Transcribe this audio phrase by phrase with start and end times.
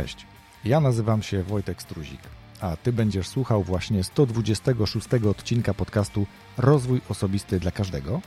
[0.00, 0.26] Cześć,
[0.64, 2.20] ja nazywam się Wojtek Struzik,
[2.60, 6.26] a Ty będziesz słuchał właśnie 126 odcinka podcastu
[6.58, 8.20] Rozwój Osobisty dla Każdego,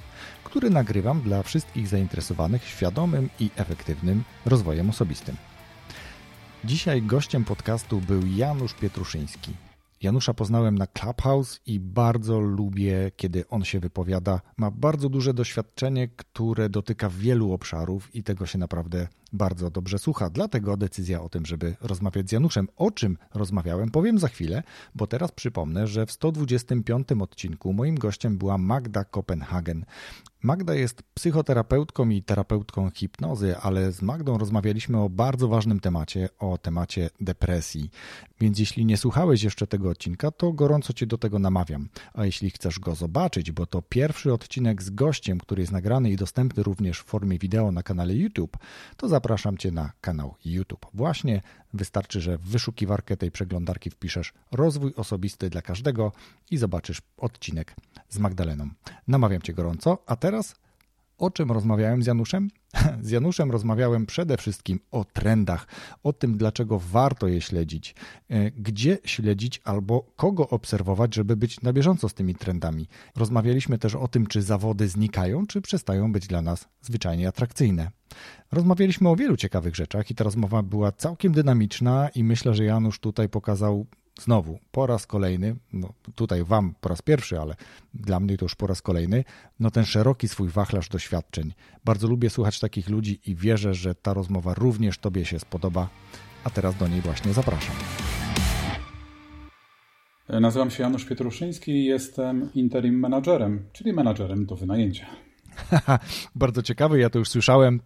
[0.44, 5.36] który nagrywam dla wszystkich zainteresowanych świadomym i efektywnym rozwojem osobistym.
[6.64, 9.54] Dzisiaj gościem podcastu był Janusz Pietruszyński.
[10.02, 14.42] Janusza poznałem na Clubhouse i bardzo lubię, kiedy on się wypowiada.
[14.58, 20.30] Ma bardzo duże doświadczenie, które dotyka wielu obszarów i tego się naprawdę bardzo dobrze słucha.
[20.30, 22.68] Dlatego decyzja o tym, żeby rozmawiać z Januszem.
[22.76, 24.64] O czym rozmawiałem, powiem za chwilę,
[24.96, 29.86] bo teraz przypomnę, że w 125 odcinku moim gościem była Magda Kopenhagen.
[30.44, 36.58] Magda jest psychoterapeutką i terapeutką hipnozy, ale z Magdą rozmawialiśmy o bardzo ważnym temacie, o
[36.58, 37.90] temacie depresji.
[38.42, 41.90] Więc jeśli nie słuchałeś jeszcze tego odcinka, to gorąco Cię do tego namawiam.
[42.14, 46.16] A jeśli chcesz go zobaczyć, bo to pierwszy odcinek z gościem, który jest nagrany i
[46.16, 48.58] dostępny również w formie wideo na kanale YouTube,
[48.98, 49.19] to zapraszam
[49.60, 50.86] Cię na kanał YouTube.
[50.94, 51.42] Właśnie
[51.74, 56.12] wystarczy, że w wyszukiwarkę tej przeglądarki wpiszesz rozwój osobisty dla każdego
[56.52, 57.76] i zobaczysz odcinek
[58.10, 58.70] z Magdaleną.
[59.08, 60.56] Namawiam Cię gorąco, a teraz
[61.18, 62.50] o czym rozmawiałem z Januszem?
[63.02, 65.68] Z Januszem rozmawiałem przede wszystkim o trendach,
[66.04, 67.96] o tym, dlaczego warto je śledzić,
[68.30, 72.88] e, gdzie śledzić albo kogo obserwować, żeby być na bieżąco z tymi trendami.
[73.16, 77.92] Rozmawialiśmy też o tym, czy zawody znikają, czy przestają być dla nas zwyczajnie atrakcyjne.
[78.52, 83.00] Rozmawialiśmy o wielu ciekawych rzeczach i ta rozmowa była całkiem dynamiczna i myślę, że Janusz
[83.00, 83.86] tutaj pokazał
[84.22, 87.56] znowu po raz kolejny, no tutaj Wam po raz pierwszy, ale
[87.94, 89.24] dla mnie to już po raz kolejny,
[89.60, 91.54] no ten szeroki swój wachlarz doświadczeń.
[91.86, 95.90] Bardzo lubię słuchać takich ludzi i wierzę, że ta rozmowa również Tobie się spodoba,
[96.44, 97.76] a teraz do niej właśnie zapraszam.
[100.30, 105.06] Nazywam się Janusz Pietruszyński i jestem interim managerem, czyli menadżerem do wynajęcia.
[106.36, 107.80] Bardzo ciekawy, ja to już słyszałem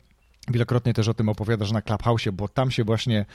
[0.47, 3.25] Wielokrotnie też o tym opowiadasz na Clubhouse, bo tam się właśnie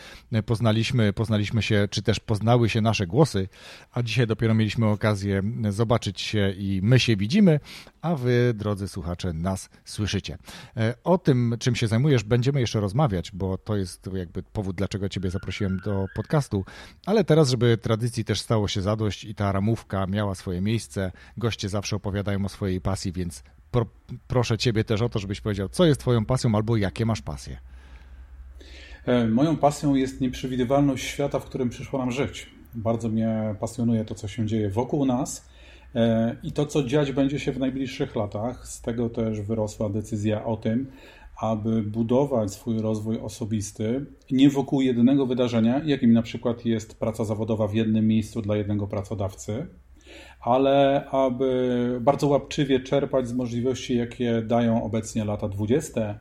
[0.47, 3.49] poznaliśmy, poznaliśmy się, czy też poznały się nasze głosy,
[3.93, 7.61] a dzisiaj dopiero mieliśmy okazję zobaczyć się i my się widzimy,
[8.03, 10.39] a wy, drodzy słuchacze, nas słyszycie.
[10.77, 15.09] E, o tym, czym się zajmujesz, będziemy jeszcze rozmawiać, bo to jest jakby powód, dlaczego
[15.09, 16.65] ciebie zaprosiłem do podcastu,
[17.07, 21.69] ale teraz, żeby tradycji też stało się zadość i ta ramówka miała swoje miejsce, goście
[21.69, 23.87] zawsze opowiadają o swojej pasji, więc pro,
[24.29, 27.59] proszę Ciebie też o to, żebyś powiedział, co jest Twoją pasją albo jakie masz pasje.
[29.07, 32.51] E, moją pasją jest nieprzewidywalność świata, w którym przyszło nam żyć.
[32.75, 35.49] Bardzo mnie pasjonuje to, co się dzieje wokół nas
[35.95, 38.69] e, i to, co dziać będzie się w najbliższych latach.
[38.69, 40.91] Z tego też wyrosła decyzja o tym,
[41.41, 47.69] aby budować swój rozwój osobisty nie wokół jednego wydarzenia, jakim na przykład jest praca zawodowa
[47.69, 49.67] w jednym miejscu dla jednego pracodawcy,
[50.41, 56.21] ale aby bardzo łapczywie czerpać z możliwości, jakie dają obecnie lata 20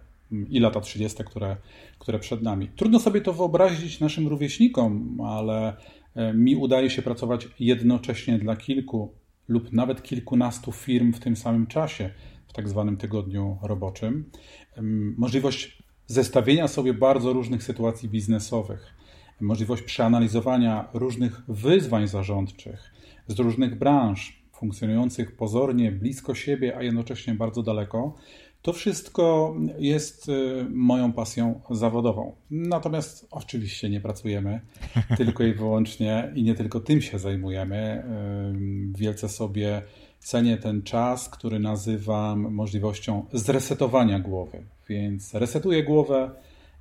[0.50, 1.58] i lata 30, które,
[2.00, 2.70] które przed nami.
[2.76, 5.78] Trudno sobie to wyobrazić naszym rówieśnikom, ale
[6.16, 9.14] e, mi udaje się pracować jednocześnie dla kilku
[9.48, 12.10] lub nawet kilkunastu firm w tym samym czasie,
[12.48, 14.32] w tak zwanym tygodniu roboczym.
[15.18, 18.94] Możliwość zestawienia sobie bardzo różnych sytuacji biznesowych,
[19.42, 22.94] możliwość przeanalizowania różnych wyzwań zarządczych,
[23.28, 28.16] z różnych branż, funkcjonujących pozornie blisko siebie, a jednocześnie bardzo daleko.
[28.62, 32.36] To wszystko jest y, moją pasją zawodową.
[32.52, 34.62] Natomiast oczywiście nie pracujemy
[35.18, 38.04] tylko i wyłącznie i nie tylko tym się zajmujemy.
[38.96, 39.82] Y, wielce sobie
[40.20, 44.64] cenię ten czas, który nazywam możliwością zresetowania głowy.
[44.90, 46.32] Więc resetuję głowę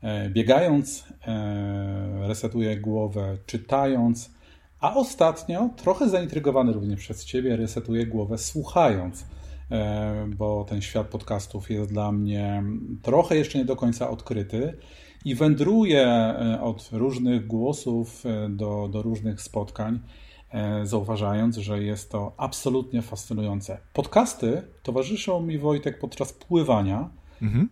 [0.02, 4.35] e, biegając, e, resetuję głowę czytając,
[4.80, 9.26] a ostatnio, trochę zaintrygowany również przez Ciebie, resetuję głowę słuchając,
[9.70, 12.62] e, bo ten świat podcastów jest dla mnie
[13.02, 14.78] trochę jeszcze nie do końca odkryty
[15.24, 20.00] i wędruję e, od różnych głosów e, do, do różnych spotkań,
[20.84, 23.78] zauważając, że jest to absolutnie fascynujące.
[23.92, 27.10] Podcasty towarzyszą mi Wojtek podczas pływania,
[27.42, 27.68] mhm.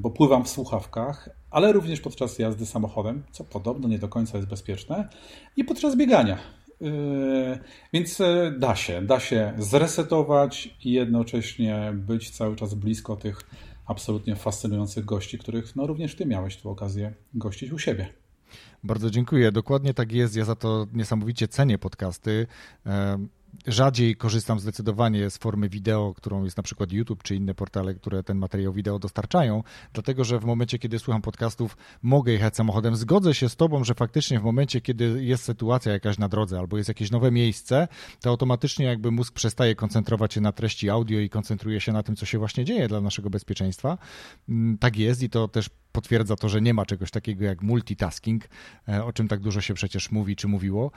[0.00, 4.48] bo pływam w słuchawkach, ale również podczas jazdy samochodem, co podobno nie do końca jest
[4.48, 5.08] bezpieczne,
[5.56, 6.38] i podczas biegania.
[6.80, 7.58] Yy,
[7.92, 13.40] więc e, da się, da się zresetować i jednocześnie być cały czas blisko tych
[13.86, 18.08] absolutnie fascynujących gości, których no również ty miałeś tu okazję gościć u siebie.
[18.84, 19.52] Bardzo dziękuję.
[19.52, 20.36] Dokładnie tak jest.
[20.36, 22.46] Ja za to niesamowicie cenię podcasty
[23.66, 28.22] rzadziej korzystam zdecydowanie z formy wideo, którą jest na przykład YouTube czy inne portale, które
[28.22, 29.62] ten materiał wideo dostarczają,
[29.92, 32.96] dlatego że w momencie, kiedy słucham podcastów, mogę jechać samochodem.
[32.96, 36.76] Zgodzę się z Tobą, że faktycznie w momencie, kiedy jest sytuacja jakaś na drodze albo
[36.76, 37.88] jest jakieś nowe miejsce,
[38.20, 42.16] to automatycznie jakby mózg przestaje koncentrować się na treści audio i koncentruje się na tym,
[42.16, 43.98] co się właśnie dzieje dla naszego bezpieczeństwa.
[44.48, 48.44] Mm, tak jest i to też potwierdza to, że nie ma czegoś takiego jak multitasking,
[49.04, 50.90] o czym tak dużo się przecież mówi czy mówiło,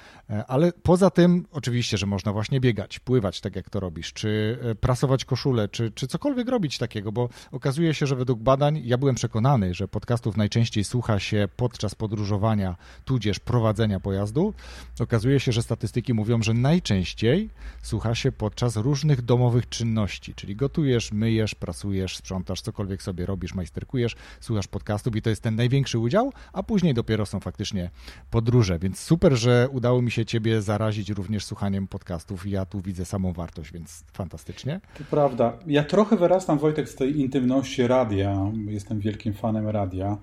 [0.48, 5.26] ale poza tym oczywiście, że można właśnie biegać, pływać tak jak to robisz, czy prasować
[5.26, 9.74] koszulę, czy, czy cokolwiek robić takiego, bo okazuje się, że według badań, ja byłem przekonany,
[9.74, 14.54] że podcastów najczęściej słucha się podczas podróżowania, tudzież prowadzenia pojazdu.
[15.00, 17.50] Okazuje się, że statystyki mówią, że najczęściej
[17.82, 24.16] słucha się podczas różnych domowych czynności, czyli gotujesz, myjesz, pracujesz, sprzątasz, cokolwiek sobie robisz, majsterkujesz,
[24.40, 27.90] słuchasz podcastów i to jest ten największy udział, a później dopiero są faktycznie
[28.32, 33.06] podróże, więc super, że udało mi się Ciebie zarazić również słuchaniem podcastów ja tu widzę
[33.06, 34.80] samą wartość, więc fantastycznie.
[34.98, 35.54] To prawda.
[35.68, 38.52] Ja trochę wyrastam, Wojtek, z tej intymności radia.
[38.68, 40.18] Jestem wielkim fanem radia.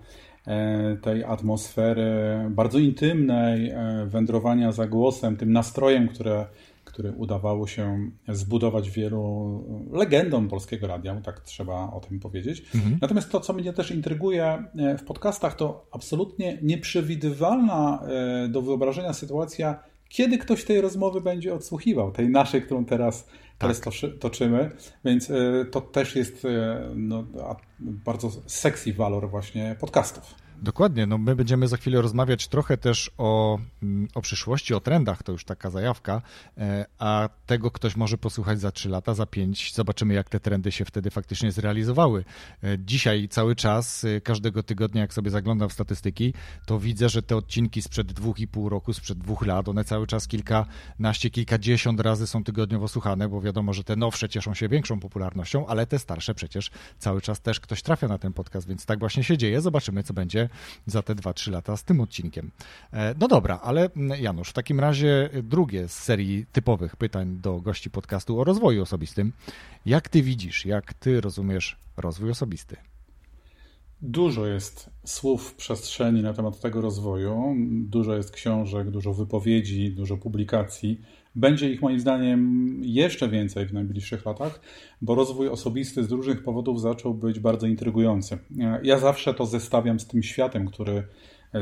[0.46, 6.46] E, tej atmosfery bardzo intymnej, e, wędrowania za głosem, tym nastrojem, które,
[6.94, 12.64] który udawało się zbudować wielu legendom polskiego radia, tak trzeba o tym powiedzieć.
[12.74, 12.98] Mhm.
[13.00, 18.02] Natomiast to, co mnie też intryguje e, w podcastach, to absolutnie nieprzewidywalna
[18.48, 23.94] do wyobrażenia sytuacja, kiedy ktoś tej rozmowy będzie odsłuchiwał, tej naszej, którą teraz, teraz tak.
[24.20, 24.70] toczymy.
[25.04, 25.32] Więc
[25.70, 26.46] to też jest
[26.96, 27.24] no,
[27.80, 30.43] bardzo sexy walor właśnie podcastów.
[30.62, 35.22] Dokładnie, no my będziemy za chwilę rozmawiać trochę też o, mm, o przyszłości, o trendach,
[35.22, 36.22] to już taka zajawka,
[36.58, 39.72] e, a tego ktoś może posłuchać za 3 lata, za 5.
[39.74, 42.24] Zobaczymy, jak te trendy się wtedy faktycznie zrealizowały.
[42.64, 46.34] E, dzisiaj cały czas, e, każdego tygodnia, jak sobie zaglądam w statystyki,
[46.66, 50.06] to widzę, że te odcinki sprzed dwóch i pół roku, sprzed dwóch lat, one cały
[50.06, 55.00] czas kilkanaście, kilkadziesiąt razy są tygodniowo słuchane, bo wiadomo, że te nowsze cieszą się większą
[55.00, 58.98] popularnością, ale te starsze przecież cały czas też ktoś trafia na ten podcast, więc tak
[58.98, 59.60] właśnie się dzieje.
[59.60, 60.43] Zobaczymy, co będzie
[60.86, 62.50] za te 2-3 lata z tym odcinkiem.
[62.92, 67.90] E, no dobra, ale Janusz, w takim razie drugie z serii typowych pytań do gości
[67.90, 69.32] podcastu o rozwoju osobistym.
[69.86, 72.76] Jak ty widzisz, jak ty rozumiesz rozwój osobisty?
[74.02, 80.16] Dużo jest słów w przestrzeni na temat tego rozwoju, dużo jest książek, dużo wypowiedzi, dużo
[80.16, 81.00] publikacji.
[81.36, 84.60] Będzie ich moim zdaniem jeszcze więcej w najbliższych latach,
[85.02, 88.38] bo rozwój osobisty z różnych powodów zaczął być bardzo intrygujący.
[88.82, 91.02] Ja zawsze to zestawiam z tym światem, który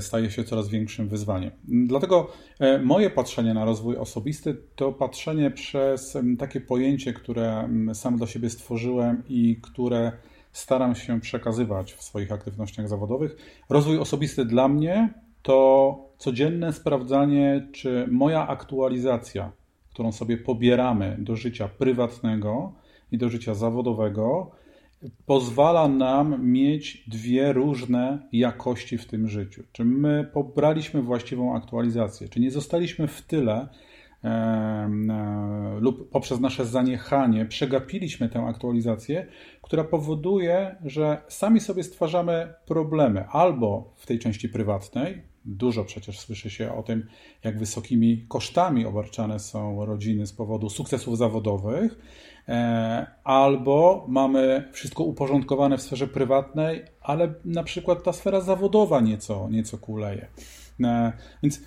[0.01, 1.51] staje się coraz większym wyzwaniem.
[1.65, 8.27] Dlatego e, moje patrzenie na rozwój osobisty to patrzenie przez takie pojęcie, które sam dla
[8.27, 10.13] siebie stworzyłem i które
[10.53, 13.37] staram się przekazywać w swoich aktywnościach zawodowych.
[13.69, 19.53] Rozwój osobisty dla mnie to codzienne sprawdzanie, czy moja aktualizacja,
[19.93, 22.73] którą sobie pobieramy do życia prywatnego
[23.12, 24.50] i do życia zawodowego,
[25.27, 29.62] pozwala nam mieć dwie różne jakości w tym życiu.
[29.73, 33.69] Czy my pobraliśmy właściwą aktualizację, czy nie zostaliśmy w tyle
[35.81, 39.27] lub poprzez nasze zaniechanie przegapiliśmy tę aktualizację,
[39.63, 46.51] która powoduje, że sami sobie stwarzamy problemy albo w tej części prywatnej, dużo przecież słyszy
[46.51, 47.07] się o tym,
[47.45, 51.99] jak wysokimi kosztami obarczane są rodziny z powodu sukcesów zawodowych,
[52.49, 59.49] e, albo mamy wszystko uporządkowane w sferze prywatnej, ale na przykład ta sfera zawodowa nieco,
[59.50, 60.26] nieco kuleje.
[61.43, 61.61] Więc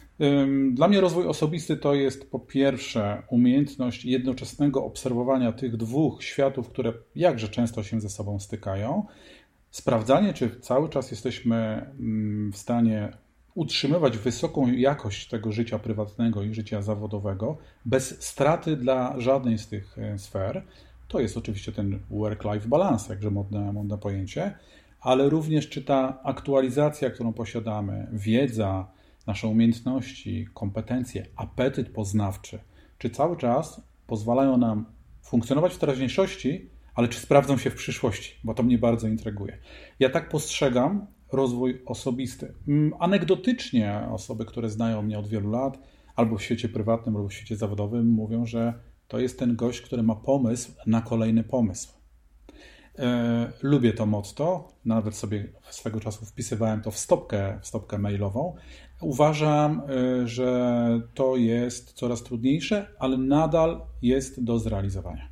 [0.72, 6.94] dla mnie rozwój osobisty to jest po pierwsze umiejętność jednoczesnego obserwowania tych dwóch światów, które
[7.16, 9.06] jakże często się ze sobą stykają.
[9.72, 11.90] Sprawdzanie, czy cały czas jesteśmy
[12.54, 13.12] w stanie
[13.56, 19.98] utrzymywać wysoką jakość tego życia prywatnego i życia zawodowego bez straty dla żadnej z tych
[19.98, 20.64] e, sfer.
[21.08, 24.58] To jest oczywiście ten work-life balance, jakże modne, modne pojęcie,
[25.02, 28.88] ale również czy ta aktualizacja, którą posiadamy, wiedza,
[29.28, 32.60] nasze umiejętności, kompetencje, apetyt poznawczy,
[32.98, 34.86] czy cały czas pozwalają nam
[35.22, 39.58] funkcjonować w teraźniejszości, ale czy sprawdzą się w przyszłości, bo to mnie bardzo intryguje.
[40.00, 42.54] Ja tak postrzegam rozwój osobisty.
[42.68, 45.80] Mm, anegdotycznie osoby, które znają mnie od wielu lat,
[46.16, 48.74] albo w świecie prywatnym, albo w świecie zawodowym, mówią, że
[49.08, 51.95] to jest ten gość, który ma pomysł na kolejny pomysł.
[53.00, 58.56] E, lubię to motto, nawet sobie swego czasu wpisywałem to w stopkę, w stopkę mailową.
[59.02, 65.28] Uważam, e, że to jest coraz trudniejsze, ale nadal jest do zrealizowania.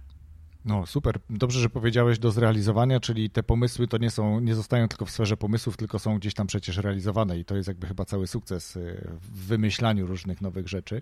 [0.66, 4.88] No super, dobrze, że powiedziałeś do zrealizowania, czyli te pomysły to nie są, nie zostają
[4.88, 8.06] tylko w sferze pomysłów, tylko są gdzieś tam przecież realizowane i to jest jakby chyba
[8.06, 8.80] cały sukces
[9.22, 11.02] w wymyślaniu różnych nowych rzeczy.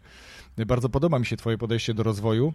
[0.67, 2.53] Bardzo podoba mi się Twoje podejście do rozwoju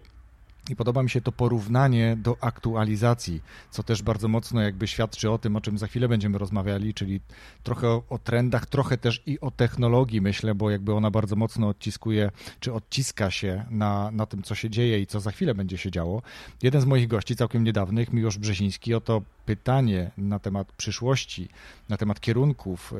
[0.69, 5.37] I podoba mi się to porównanie do aktualizacji, co też bardzo mocno jakby świadczy o
[5.37, 7.21] tym, o czym za chwilę będziemy rozmawiali, czyli
[7.63, 12.31] trochę o, trendach, trochę też i o technologii, myślę, bo jakby ona bardzo mocno odciskuje,
[12.59, 15.91] czy odciska się na, na tym, co się dzieje i co za chwilę będzie się
[15.91, 16.21] działo.
[16.63, 21.49] Jeden z moich gości całkiem niedawnych, Miłosz Brzeziński, o to pytanie na temat przyszłości,
[21.89, 22.93] na temat kierunków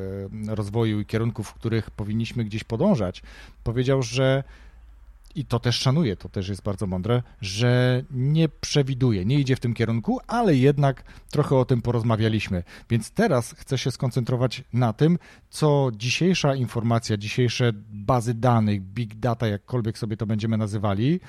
[0.49, 3.23] e, rozwoju i kierunków, w których powinniśmy gdzieś podążać,
[3.63, 4.43] powiedział, że
[5.37, 9.59] i to też szanuję, to też jest bardzo mądre, że nie przewiduje, nie idzie w
[9.59, 12.63] tym kierunku, ale jednak trochę o tym porozmawialiśmy.
[12.89, 19.47] Więc teraz chcę się skoncentrować na tym, co dzisiejsza informacja, dzisiejsze bazy danych, big data,
[19.47, 21.19] jakkolwiek sobie to będziemy nazywali,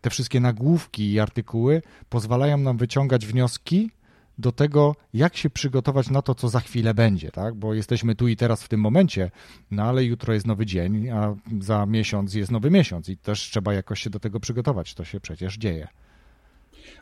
[0.00, 3.90] te wszystkie nagłówki i artykuły pozwalają nam wyciągać wnioski
[4.38, 7.54] do tego, jak się przygotować na to, co za chwilę będzie, tak?
[7.54, 9.30] Bo jesteśmy tu i teraz w tym momencie,
[9.70, 13.74] no ale jutro jest nowy dzień, a za miesiąc jest nowy miesiąc i też trzeba
[13.74, 14.94] jakoś się do tego przygotować.
[14.94, 15.88] To się przecież dzieje.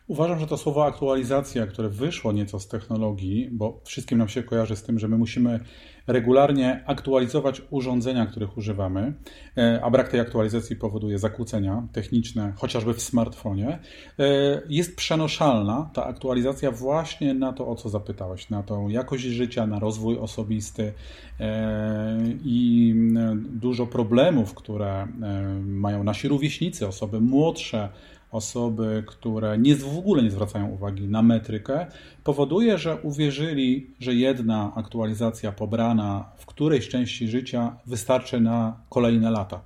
[0.06, 4.76] Uważam, że to słowo aktualizacja, które wyszło nieco z technologii, bo wszystkim nam się kojarzy
[4.76, 5.60] z tym, że my musimy
[6.06, 9.14] regularnie aktualizować urządzenia, których używamy,
[9.56, 13.78] e, a brak tej aktualizacji powoduje zakłócenia techniczne, chociażby w smartfonie,
[14.18, 19.66] e, jest przenoszalna ta aktualizacja właśnie na to, o co zapytałeś, na tą jakość życia,
[19.66, 20.92] na rozwój osobisty
[21.40, 22.94] e, i
[23.38, 25.08] dużo problemów, które
[25.64, 27.88] mają nasi rówieśnicy, osoby młodsze,
[28.30, 31.86] osoby, które nie, w ogóle nie zwracają uwagi na metrykę,
[32.24, 39.60] powoduje, że uwierzyli, że jedna aktualizacja pobrana w którejś części życia wystarczy na kolejne lata.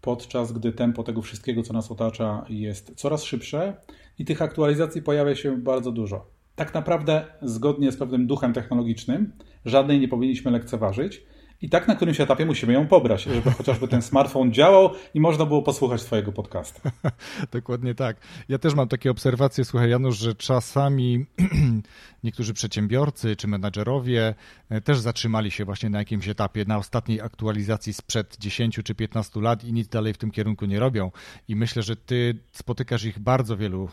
[0.00, 3.76] Podczas gdy tempo tego wszystkiego, co nas otacza, jest coraz szybsze
[4.18, 6.26] i tych aktualizacji pojawia się bardzo dużo.
[6.56, 9.32] Tak naprawdę, zgodnie z pewnym duchem technologicznym,
[9.64, 11.22] żadnej nie powinniśmy lekceważyć
[11.62, 15.46] i tak na którymś etapie musimy ją pobrać, żeby chociażby ten smartfon działał i można
[15.46, 16.80] było posłuchać Twojego podcastu.
[17.52, 18.16] Dokładnie tak.
[18.48, 21.26] Ja też mam takie obserwacje, słuchaj Janusz, że czasami
[22.24, 24.34] niektórzy przedsiębiorcy czy menadżerowie
[24.68, 29.40] e, też zatrzymali się właśnie na jakimś etapie, na ostatniej aktualizacji sprzed 10 czy 15
[29.40, 31.10] lat i nic dalej w tym kierunku nie robią.
[31.48, 33.88] I myślę, że Ty spotykasz ich bardzo wielu,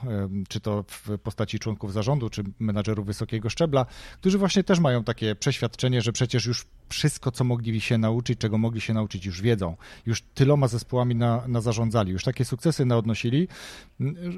[0.50, 3.86] czy to w postaci członków zarządu, czy menadżerów wysokiego szczebla,
[4.18, 8.58] którzy właśnie też mają takie przeświadczenie, że przecież już wszystko, co mogli się nauczyć, czego
[8.58, 9.76] mogli się nauczyć, już wiedzą.
[10.06, 13.48] Już tyloma zespołami na, na zarządzali, już takie sukcesy naodnosili,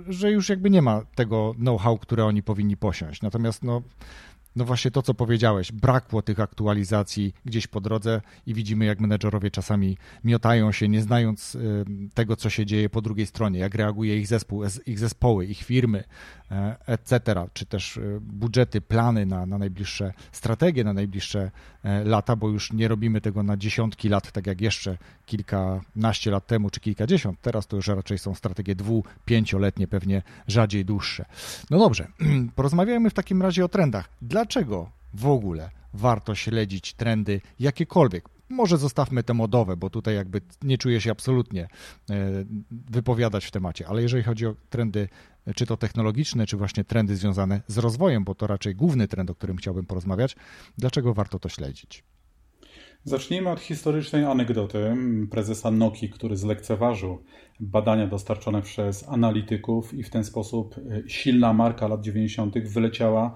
[0.08, 3.22] że już jakby nie ma tego know-how, które oni powinni posiąść.
[3.22, 3.83] Natomiast no, know,
[4.55, 9.51] no właśnie to, co powiedziałeś, brakło tych aktualizacji gdzieś po drodze i widzimy, jak menedżerowie
[9.51, 14.17] czasami miotają się, nie znając y, tego, co się dzieje po drugiej stronie, jak reaguje
[14.17, 16.03] ich zespół, ich zespoły, ich firmy,
[16.51, 17.19] e, etc.,
[17.53, 21.51] czy też y, budżety, plany na, na najbliższe strategie, na najbliższe
[21.83, 26.47] e, lata, bo już nie robimy tego na dziesiątki lat, tak jak jeszcze kilkanaście lat
[26.47, 27.41] temu, czy kilkadziesiąt.
[27.41, 31.25] Teraz to już raczej są strategie dwu, pięcioletnie, pewnie rzadziej dłuższe.
[31.69, 32.07] No dobrze,
[32.55, 34.09] porozmawiajmy w takim razie o trendach.
[34.39, 38.29] Dlaczego w ogóle warto śledzić trendy jakiekolwiek?
[38.50, 41.67] Może zostawmy te modowe, bo tutaj jakby nie czuję się absolutnie e,
[42.72, 45.10] wypowiadać w temacie, ale jeżeli chodzi o trendy,
[45.55, 49.36] czy to technologiczne, czy właśnie trendy związane z rozwojem, bo to raczej główny trend, o
[49.36, 50.36] którym chciałbym porozmawiać,
[50.77, 52.03] dlaczego warto to śledzić?
[53.03, 54.96] Zacznijmy od historycznej anegdoty
[55.31, 57.24] prezesa Noki, który zlekceważył
[57.60, 60.75] badania dostarczone przez analityków i w ten sposób
[61.08, 62.60] silna marka lat 90.
[62.60, 63.36] wyleciała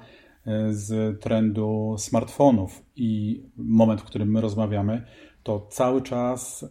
[0.70, 2.86] z trendu smartfonów.
[2.96, 5.06] I moment, w którym my rozmawiamy,
[5.44, 6.66] to cały czas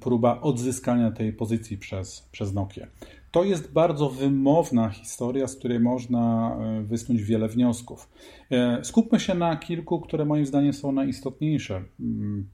[0.00, 2.86] próba odzyskania tej pozycji przez, przez Nokia.
[3.30, 8.08] To jest bardzo wymowna historia, z której można e, wysnuć wiele wniosków.
[8.50, 11.84] E, skupmy się na kilku, które moim zdaniem są najistotniejsze.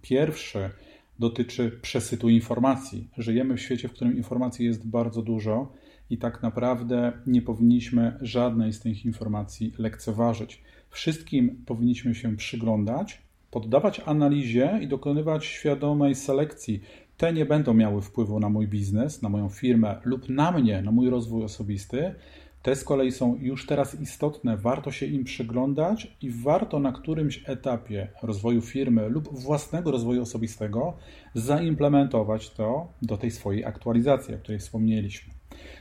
[0.02, 0.70] Pierwszy
[1.18, 3.08] dotyczy przesytu informacji.
[3.18, 5.72] Żyjemy w świecie, w którym informacji jest bardzo dużo
[6.14, 10.62] i tak naprawdę nie powinniśmy żadnej z tych informacji lekceważyć.
[10.90, 16.80] Wszystkim powinniśmy się przyglądać, poddawać analizie i dokonywać świadomej selekcji
[17.16, 20.90] te nie będą miały wpływu na mój biznes, na moją firmę lub na mnie, na
[20.90, 22.14] mój rozwój osobisty.
[22.62, 27.42] Te z kolei są już teraz istotne, warto się im przyglądać i warto na którymś
[27.46, 30.96] etapie rozwoju firmy lub własnego rozwoju osobistego
[31.34, 35.33] zaimplementować to do tej swojej aktualizacji, o której wspomnieliśmy.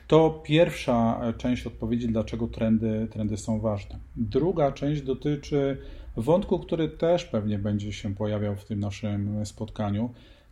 [0.08, 4.00] To pierwsza część odpowiedzi, dlaczego trendy, trendy są ważne.
[4.16, 5.78] Druga część dotyczy
[6.18, 10.10] wątku, który też pewnie będzie się pojawiał w tym naszym spotkaniu,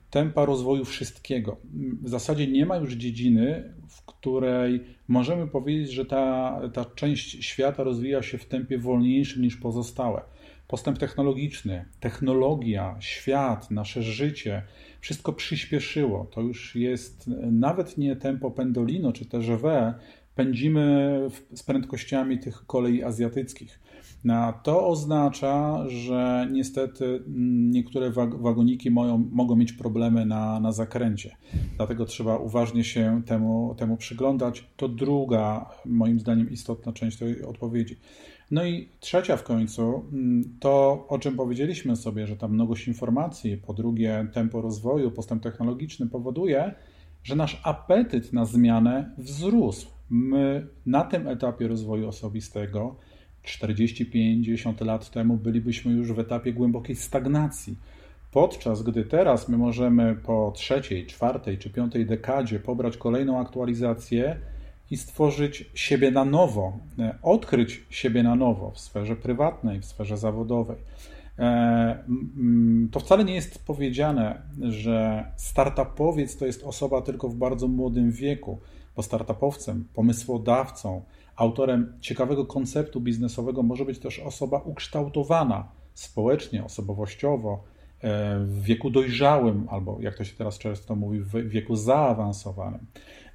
[0.10, 1.58] tempa rozwoju wszystkiego.
[2.01, 7.84] W zasadzie nie ma już dziedziny, w której możemy powiedzieć, że ta, ta część świata
[7.84, 10.22] rozwija się w tempie wolniejszym niż pozostałe.
[10.71, 14.63] Postęp technologiczny, technologia, świat, nasze życie,
[14.99, 16.25] wszystko przyspieszyło.
[16.25, 19.93] To już jest nawet nie tempo pendolino czy TGV,
[20.35, 21.19] pędzimy
[21.53, 23.79] z prędkościami tych kolei azjatyckich.
[24.23, 31.35] No, to oznacza, że niestety mm, niektóre wagoniki moją, mogą mieć problemy na, na zakręcie.
[31.77, 34.67] Dlatego trzeba uważnie się temu, temu przyglądać.
[34.77, 37.97] To druga, moim zdaniem, istotna część tej odpowiedzi.
[38.51, 43.58] No i trzecia w końcu, mm, to o czym powiedzieliśmy sobie, że ta mnogość informacji,
[43.58, 46.74] po drugie tempo rozwoju, postęp technologiczny powoduje,
[47.24, 49.88] że nasz apetyt na zmianę wzrósł.
[50.10, 52.96] My na tym etapie rozwoju osobistego
[53.46, 57.75] 40-50 lat temu bylibyśmy już w etapie głębokiej stagnacji.
[58.31, 64.38] Podczas gdy teraz my możemy po trzeciej, czwartej czy piątej dekadzie pobrać kolejną aktualizację
[64.91, 70.17] i stworzyć siebie na nowo, e, odkryć siebie na nowo w sferze prywatnej, w sferze
[70.17, 70.77] zawodowej.
[71.39, 72.03] E,
[72.91, 78.60] to wcale nie jest powiedziane, że startupowiec to jest osoba tylko w bardzo młodym wieku,
[78.95, 81.01] bo startupowcem, pomysłodawcą,
[81.36, 87.63] autorem ciekawego konceptu biznesowego może być też osoba ukształtowana społecznie, osobowościowo,
[88.01, 92.86] e, w wieku dojrzałym, albo jak to się teraz często mówi, w wieku zaawansowanym.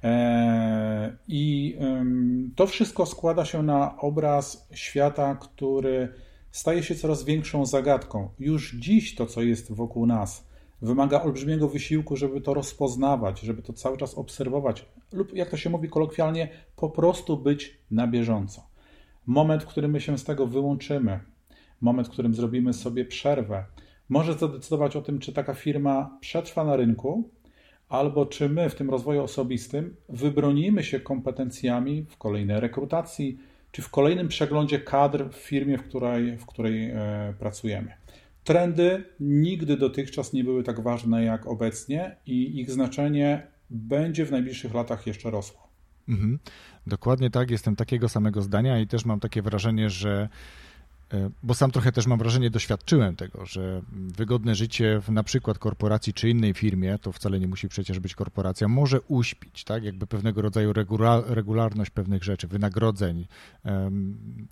[0.07, 1.77] E, I
[2.55, 6.13] to wszystko składa się na obraz świata, który
[6.51, 8.29] staje się coraz większą zagadką.
[8.39, 10.47] Już dziś to, co jest wokół nas,
[10.81, 15.69] wymaga olbrzymiego wysiłku, żeby to rozpoznawać, żeby to cały czas obserwować, lub jak to się
[15.69, 18.67] mówi kolokwialnie, po prostu być na bieżąco.
[19.25, 21.19] Moment, w którym my się z tego wyłączymy,
[21.81, 23.65] moment, w którym zrobimy sobie przerwę,
[24.09, 27.29] może zadecydować o tym, czy taka firma przetrwa na rynku,
[27.89, 33.39] albo czy my w tym rozwoju osobistym wybronimy się kompetencjami w kolejnej rekrutacji,
[33.71, 37.93] czy w kolejnym przeglądzie kadr w firmie, w której, w której e, pracujemy.
[38.43, 44.73] Trendy nigdy dotychczas nie były tak ważne jak obecnie i ich znaczenie będzie w najbliższych
[44.73, 45.67] latach jeszcze rosło.
[46.07, 46.39] Mhm.
[46.87, 50.29] Dokładnie tak, jestem takiego samego zdania i też mam takie wrażenie, że
[51.43, 56.13] bo sam trochę też mam wrażenie, doświadczyłem tego, że wygodne życie w na przykład korporacji
[56.13, 59.83] czy innej firmie, to wcale nie musi przecież być korporacja, może uśpić, tak?
[59.83, 60.73] Jakby pewnego rodzaju
[61.27, 63.27] regularność pewnych rzeczy, wynagrodzeń,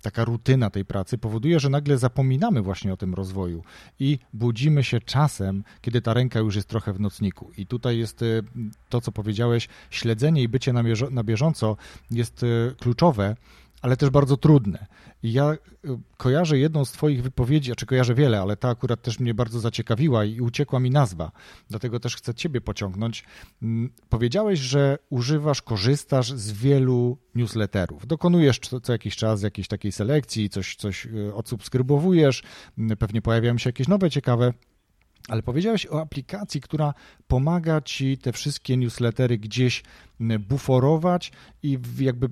[0.02, 3.62] taka rutyna tej pracy powoduje, że nagle zapominamy właśnie o tym rozwoju
[4.00, 7.50] i budzimy się czasem, kiedy ta ręka już jest trochę w nocniku.
[7.58, 8.26] I tutaj jest e,
[8.88, 10.72] to, co powiedziałeś, śledzenie i bycie
[11.10, 11.76] na bieżąco
[12.10, 13.36] jest e, kluczowe,
[13.86, 14.86] ale też bardzo trudne.
[15.22, 15.58] I ja y,
[16.16, 20.24] kojarzę jedną z Twoich wypowiedzi, czy kojarzę wiele, ale ta akurat też mnie bardzo zaciekawiła
[20.24, 21.32] i uciekła mi nazwa.
[21.68, 23.24] Dlatego też chcę Ciebie pociągnąć.
[23.62, 28.06] Mm, powiedziałeś, że używasz, korzystasz z wielu newsletterów.
[28.06, 32.42] Dokonujesz co, co jakiś czas jakiejś takiej selekcji, coś, coś y, odsubskrybowujesz,
[32.78, 34.52] mm, pewnie pojawiają się jakieś nowe, ciekawe.
[35.28, 36.94] Ale powiedziałeś o aplikacji, która
[37.28, 39.82] pomaga ci te wszystkie newslettery gdzieś
[40.20, 42.28] mm, buforować i jakby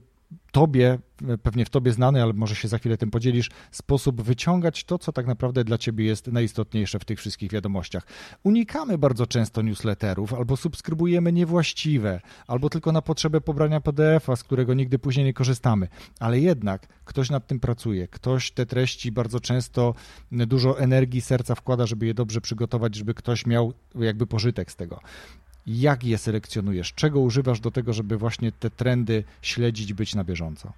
[0.52, 0.98] tobie,
[1.42, 5.12] pewnie w tobie znany, ale może się za chwilę tym podzielisz, sposób wyciągać to, co
[5.12, 8.06] tak naprawdę dla ciebie jest najistotniejsze w tych wszystkich wiadomościach.
[8.42, 14.74] Unikamy bardzo często newsletterów, albo subskrybujemy niewłaściwe, albo tylko na potrzebę pobrania PDF-a, z którego
[14.74, 15.88] nigdy później nie korzystamy.
[16.20, 19.94] Ale jednak ktoś nad tym pracuje, ktoś te treści bardzo często
[20.32, 25.00] dużo energii, serca wkłada, żeby je dobrze przygotować, żeby ktoś miał jakby pożytek z tego
[25.66, 26.92] jak je selekcjonujesz?
[26.92, 30.72] Czego używasz do tego, żeby właśnie te trendy śledzić, być na bieżąco?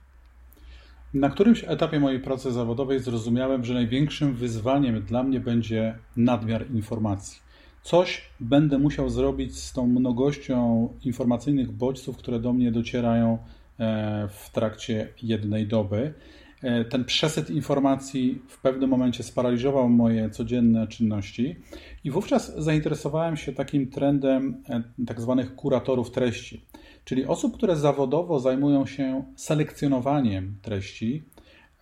[1.14, 7.40] Na którymś etapie mojej pracy zawodowej zrozumiałem, że największym wyzwaniem dla mnie będzie nadmiar informacji.
[7.82, 13.38] Coś będę musiał zrobić z tą mnogością informacyjnych bodźców, które do mnie docierają
[13.78, 16.14] e, w trakcie jednej doby.
[16.62, 21.56] E, ten przesyt informacji w pewnym momencie sparaliżował moje codzienne czynności
[22.04, 26.64] i wówczas zainteresowałem się takim trendem e, tak zwanych kuratorów treści,
[27.04, 31.22] czyli osób, które zawodowo zajmują się selekcjonowaniem treści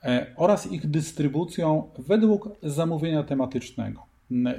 [0.03, 4.03] e, oraz ich dystrybucją według zamówienia tematycznego.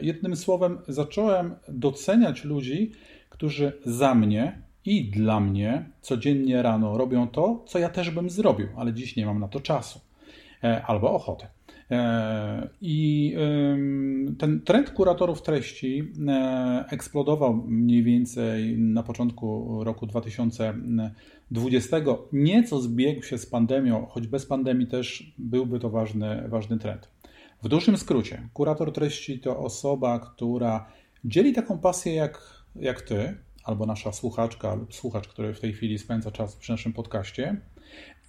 [0.01, 2.91] Jednym słowem, zacząłem doceniać ludzi,
[3.29, 8.67] którzy za mnie i dla mnie codziennie rano robią to, co ja też bym zrobił,
[8.77, 10.04] ale dziś nie mam na to czasu.
[10.65, 11.47] E, albo ochotę.
[11.91, 13.35] E, I
[14.37, 21.97] ten trend kuratorów treści e, eksplodował mniej więcej na początku roku 2020.
[22.33, 27.09] Nieco zbiegł się z pandemią, choć bez pandemii też byłby to ważny, ważny trend.
[27.63, 30.85] W dużym skrócie, kurator treści to osoba, która
[31.25, 35.99] dzieli taką pasję jak, jak ty, albo nasza słuchaczka lub słuchacz, który w tej chwili
[35.99, 37.61] spędza czas przy naszym podcaście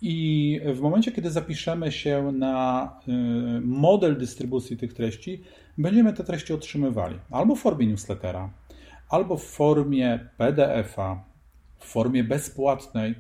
[0.03, 3.13] i w momencie, kiedy zapiszemy się na y,
[3.61, 5.43] model dystrybucji tych treści,
[5.79, 7.19] będziemy te treści otrzymywali.
[7.31, 8.51] Albo w formie newslettera,
[9.09, 11.25] albo w formie PDF-a,
[11.79, 13.15] w formie bezpłatnej,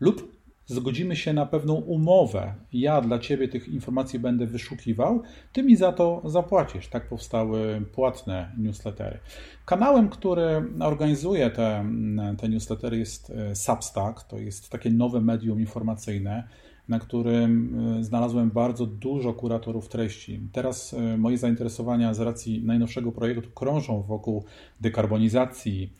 [0.00, 0.39] lub
[0.70, 2.54] zgodzimy się na pewną umowę.
[2.72, 6.88] Ja dla ciebie tych informacji będę wyszukiwał, ty mi za to zapłacisz.
[6.88, 9.18] Tak powstały płatne newslettery.
[9.66, 11.84] Kanałem, który organizuje te,
[12.38, 14.22] te newslettery jest e, Substack.
[14.22, 16.48] To jest takie nowe medium informacyjne
[16.90, 20.40] na którym e, znalazłem bardzo dużo kuratorów treści.
[20.52, 24.44] Teraz e, moje zainteresowania z racji najnowszego projektu krążą wokół
[24.80, 25.92] dekarbonizacji,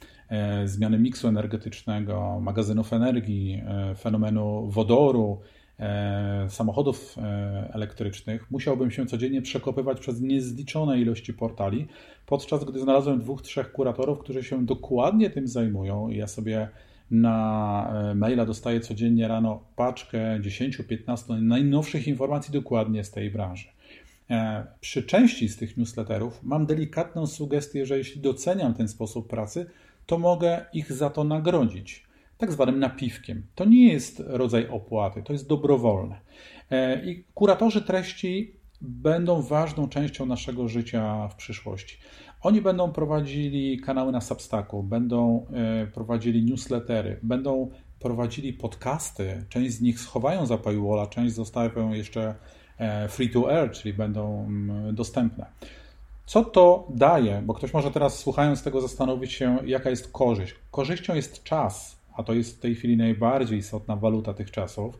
[0.64, 3.62] zmiany miksu energetycznego, magazynów energii,
[3.98, 5.40] fenomenu wodoru,
[6.48, 7.16] samochodów
[7.72, 8.50] elektrycznych.
[8.50, 11.86] Musiałbym się codziennie przekopywać przez niezliczone ilości portali,
[12.26, 16.08] podczas gdy znalazłem dwóch, trzech kuratorów, którzy się dokładnie tym zajmują.
[16.08, 16.68] Ja sobie
[17.10, 23.68] na e, maila dostaję codziennie rano paczkę 10-15 najnowszych informacji dokładnie z tej branży.
[24.30, 29.66] E, przy części z tych newsletterów mam delikatną sugestię, że jeśli doceniam ten sposób pracy,
[30.10, 32.04] to mogę ich za to nagrodzić.
[32.38, 33.46] Tak zwanym napiwkiem.
[33.54, 36.20] To nie jest rodzaj opłaty, to jest dobrowolne.
[36.70, 41.98] E, I kuratorzy treści będą ważną częścią naszego życia w przyszłości.
[42.42, 49.44] Oni będą prowadzili kanały na Substacku, będą e, prowadzili newslettery, będą prowadzili podcasty.
[49.48, 52.34] Część z nich schowają za paywalla, część zostawią jeszcze
[52.78, 55.46] e, free to air, czyli będą mm, dostępne.
[56.30, 57.42] Co to daje?
[57.44, 60.54] Bo ktoś może teraz słuchając tego zastanowić się, jaka jest korzyść.
[60.70, 64.98] Korzyścią jest czas, a to jest w tej chwili najbardziej istotna waluta tych czasów.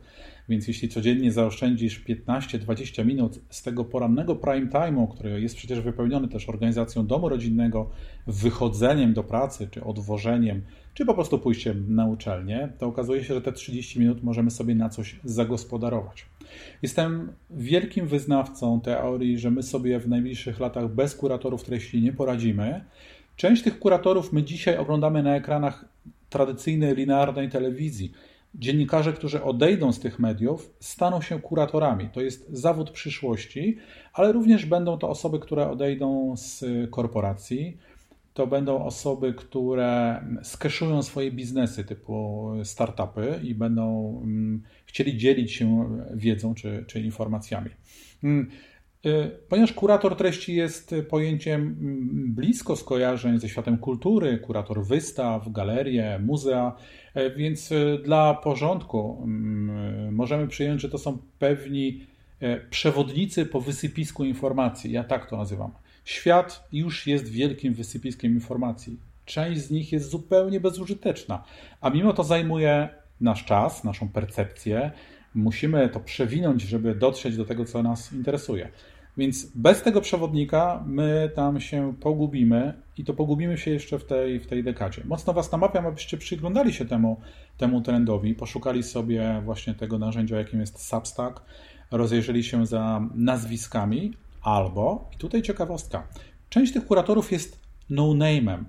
[0.51, 6.27] Więc jeśli codziennie zaoszczędzisz 15-20 minut z tego porannego prime time'u, który jest przecież wypełniony
[6.27, 7.89] też organizacją domu rodzinnego,
[8.27, 10.61] wychodzeniem do pracy, czy odwożeniem,
[10.93, 14.75] czy po prostu pójściem na uczelnię, to okazuje się, że te 30 minut możemy sobie
[14.75, 16.25] na coś zagospodarować.
[16.81, 22.85] Jestem wielkim wyznawcą teorii, że my sobie w najbliższych latach bez kuratorów treści nie poradzimy.
[23.35, 25.85] Część tych kuratorów my dzisiaj oglądamy na ekranach
[26.29, 28.11] tradycyjnej, linearnej telewizji.
[28.55, 32.09] Dziennikarze, którzy odejdą z tych mediów, staną się kuratorami.
[32.13, 33.77] To jest zawód przyszłości,
[34.13, 37.77] ale również będą to osoby, które odejdą z korporacji.
[38.33, 45.89] To będą osoby, które skeszują swoje biznesy typu startupy i będą mm, chcieli dzielić się
[46.13, 47.69] wiedzą czy, czy informacjami.
[48.23, 48.49] Mm,
[49.05, 56.19] y, ponieważ kurator treści jest pojęciem mm, blisko skojarzeń ze światem kultury, kurator wystaw, galerie,
[56.19, 56.75] muzea,
[57.35, 62.05] więc e, dla porządku mm, możemy przyjąć, że to są pewni
[62.39, 64.91] e, przewodnicy po wysypisku informacji.
[64.91, 65.71] Ja tak to nazywam.
[66.05, 68.99] Świat już jest wielkim wysypiskiem informacji.
[69.25, 71.43] Część z nich jest zupełnie bezużyteczna,
[71.81, 72.89] a mimo to zajmuje
[73.21, 74.91] nasz czas, naszą percepcję.
[75.35, 78.69] Musimy to przewinąć, żeby dotrzeć do tego, co nas interesuje.
[79.17, 84.39] Więc bez tego przewodnika my tam się pogubimy i to pogubimy się jeszcze w tej,
[84.39, 85.01] w tej dekadzie.
[85.05, 87.21] Mocno Was namawiam, abyście przyglądali się temu,
[87.57, 91.41] temu trendowi, poszukali sobie właśnie tego narzędzia, jakim jest Substack,
[91.91, 96.07] rozejrzeli się za nazwiskami, albo, i tutaj ciekawostka,
[96.49, 98.63] część tych kuratorów jest no-name'em.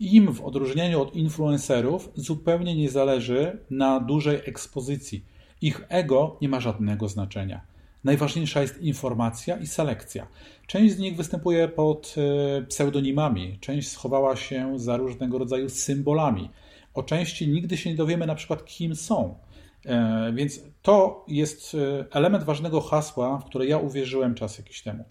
[0.00, 5.24] Im w odróżnieniu od influencerów zupełnie nie zależy na dużej ekspozycji.
[5.62, 7.69] Ich ego nie ma żadnego znaczenia.
[8.04, 10.26] Najważniejsza jest informacja i selekcja.
[10.66, 16.50] Część z nich występuje pod e, pseudonimami, część schowała się za różnego rodzaju symbolami.
[16.94, 19.38] O części nigdy się nie dowiemy na przykład kim są.
[19.86, 25.04] E, więc to jest e, element ważnego hasła, w które ja uwierzyłem czas jakiś temu.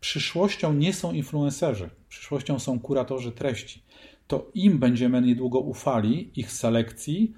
[0.00, 3.82] Przyszłością nie są influencerzy, przyszłością są kuratorzy treści.
[4.26, 7.34] To im będziemy niedługo ufali, ich selekcji,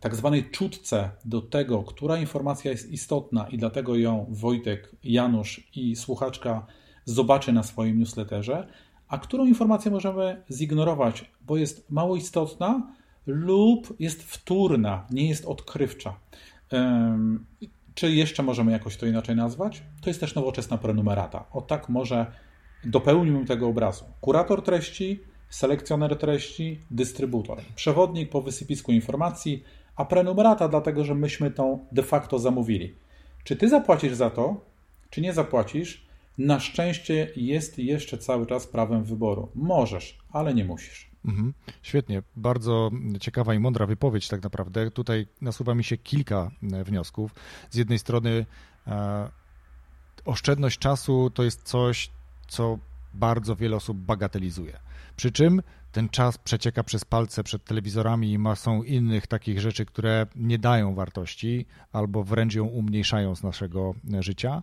[0.00, 5.96] tak zwanej czutce do tego, która informacja jest istotna i dlatego ją Wojtek, Janusz i
[5.96, 6.66] słuchaczka
[7.04, 8.66] zobaczy na swoim newsletterze,
[9.08, 12.92] a którą informację możemy zignorować, bo jest mało istotna
[13.26, 16.16] lub jest wtórna, nie jest odkrywcza.
[17.94, 19.82] Czy jeszcze możemy jakoś to inaczej nazwać?
[20.02, 21.44] To jest też nowoczesna prenumerata.
[21.52, 22.26] O tak może
[22.84, 24.04] dopełnimy tego obrazu.
[24.20, 25.20] Kurator treści
[25.56, 29.64] selekcjoner treści, dystrybutor, przewodnik po wysypisku informacji,
[29.96, 32.94] a prenumerata dlatego, że myśmy tą de facto zamówili.
[33.44, 34.60] Czy ty zapłacisz za to,
[35.10, 36.06] czy nie zapłacisz?
[36.38, 39.48] Na szczęście jest jeszcze cały czas prawem wyboru.
[39.54, 41.10] Możesz, ale nie musisz.
[41.24, 41.54] Mhm.
[41.82, 42.90] Świetnie, bardzo
[43.20, 44.90] ciekawa i mądra wypowiedź tak naprawdę.
[44.90, 47.34] Tutaj nasuwa mi się kilka e, wniosków.
[47.70, 48.46] Z jednej strony
[48.86, 49.28] e,
[50.24, 52.10] oszczędność czasu to jest coś,
[52.48, 52.78] co
[53.14, 54.85] bardzo wiele osób bagatelizuje.
[55.16, 55.62] Przy czym
[55.96, 60.94] ten czas przecieka przez palce przed telewizorami i masą innych takich rzeczy, które nie dają
[60.94, 64.62] wartości albo wręcz ją umniejszają z naszego życia,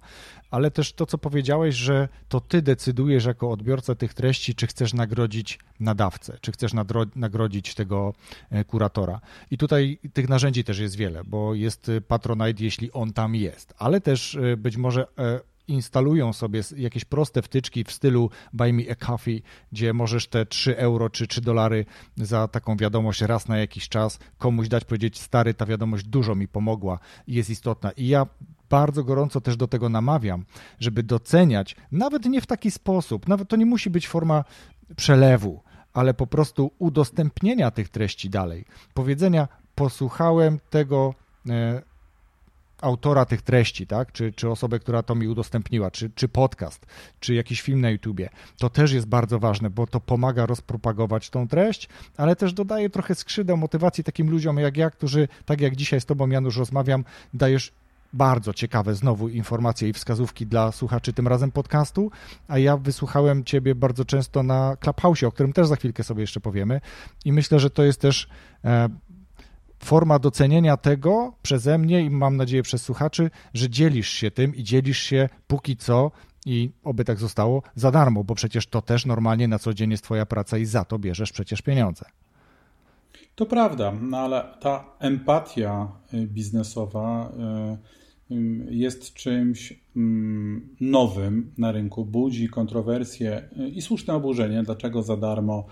[0.52, 4.94] ale też to, co powiedziałeś, że to ty decydujesz jako odbiorca tych treści, czy chcesz
[4.94, 6.72] nagrodzić nadawcę, czy chcesz
[7.16, 8.14] nagrodzić tego
[8.50, 9.22] e, kuratora.
[9.52, 14.02] I tutaj tych narzędzi też jest wiele, bo jest Patronite, jeśli on tam jest, ale
[14.02, 18.96] też e, być może e, instalują sobie jakieś proste wtyczki w stylu buy me a
[18.96, 21.86] coffee, gdzie możesz te 3 euro czy 3 dolary
[22.18, 26.48] za taką wiadomość raz na jakiś czas komuś dać, powiedzieć stary, ta wiadomość dużo mi
[26.48, 27.92] pomogła i jest istotna.
[27.92, 28.28] I ja
[28.70, 30.46] bardzo gorąco też do tego namawiam,
[30.80, 34.44] żeby doceniać, nawet nie w taki sposób, nawet to nie musi być forma
[34.96, 35.62] przelewu,
[35.94, 38.66] ale po prostu udostępnienia tych treści dalej.
[38.94, 41.14] Powiedzenia, posłuchałem tego
[41.50, 41.82] e,
[42.84, 44.12] autora tych treści, tak?
[44.12, 46.86] czy, czy osobę, która to mi udostępniła, czy, czy podcast,
[47.20, 48.30] czy jakiś film na YouTubie.
[48.58, 53.16] To też jest bardzo ważne, bo to pomaga rozpropagować tą treść, ale też dodaje trochę
[53.16, 57.72] skrzydeł motywacji takim ludziom jak ja, którzy, tak jak dzisiaj z Tobą, Janusz, rozmawiam, dajesz
[58.14, 62.12] bardzo ciekawe znowu informacje i wskazówki dla słuchaczy tym razem podcastu,
[62.48, 66.40] a ja wysłuchałem Ciebie bardzo często na Clubhouse, o którym też za chwilkę sobie jeszcze
[66.40, 66.82] powiemy
[67.26, 68.28] i myślę, że to jest też
[68.66, 68.90] e,
[69.84, 74.64] forma docenienia tego przeze mnie i mam nadzieję przez słuchaczy, że dzielisz się tym i
[74.64, 76.12] dzielisz się póki co
[76.46, 80.04] i oby tak zostało za darmo, bo przecież to też normalnie na co dzień jest
[80.04, 82.06] Twoja praca i za to bierzesz przecież pieniądze.
[83.36, 87.32] To prawda, no ale ta empatia y, biznesowa
[88.30, 95.18] y, y, jest czymś mm, nowym na rynku, budzi kontrowersje i słuszne oburzenie, dlaczego za
[95.18, 95.66] darmo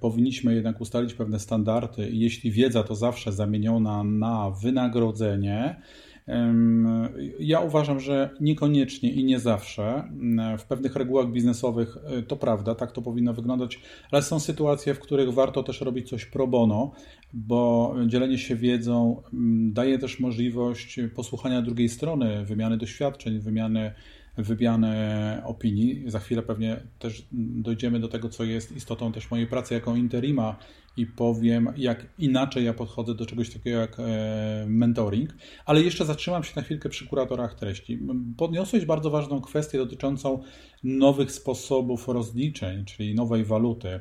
[0.00, 2.10] powinniśmy jednak ustalić pewne standardy.
[2.12, 5.80] Jeśli wiedza to zawsze zamieniona na wynagrodzenie,
[7.38, 10.04] ja uważam, że niekoniecznie i nie zawsze.
[10.58, 13.80] W pewnych regułach biznesowych e, to prawda, tak to powinno wyglądać,
[14.10, 16.92] ale są sytuacje, w których warto też robić coś pro bono,
[17.32, 19.22] bo dzielenie się wiedzą
[19.72, 23.92] daje też możliwość posłuchania drugiej strony, wymiany doświadczeń, wymiany
[24.42, 26.04] wymianę opinii.
[26.06, 30.56] Za chwilę pewnie też dojdziemy do tego, co jest istotą też mojej pracy jako interima
[30.96, 35.34] i powiem, jak inaczej ja podchodzę do czegoś takiego jak e, mentoring.
[35.66, 37.98] Ale jeszcze zatrzymam się na chwilkę przy kuratorach treści.
[38.36, 40.42] Podniosłeś bardzo ważną kwestię dotyczącą
[40.84, 44.00] nowych sposobów rozliczeń, czyli nowej waluty.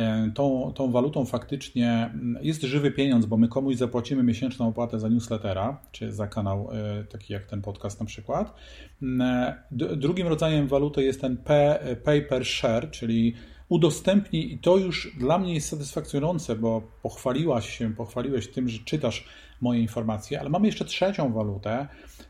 [0.00, 5.08] E, tą, tą walutą faktycznie jest żywy pieniądz, bo my komuś zapłacimy miesięczną opłatę za
[5.08, 8.54] newslettera, czy za kanał e, taki jak ten podcast na przykład.
[9.70, 11.36] Drugim rodzajem waluty jest ten
[12.04, 13.34] pay per share, czyli
[13.68, 19.28] udostępnij i to już dla mnie jest satysfakcjonujące, bo pochwaliłaś się, pochwaliłeś tym, że czytasz
[19.60, 21.88] moje informacje, ale mamy jeszcze trzecią walutę.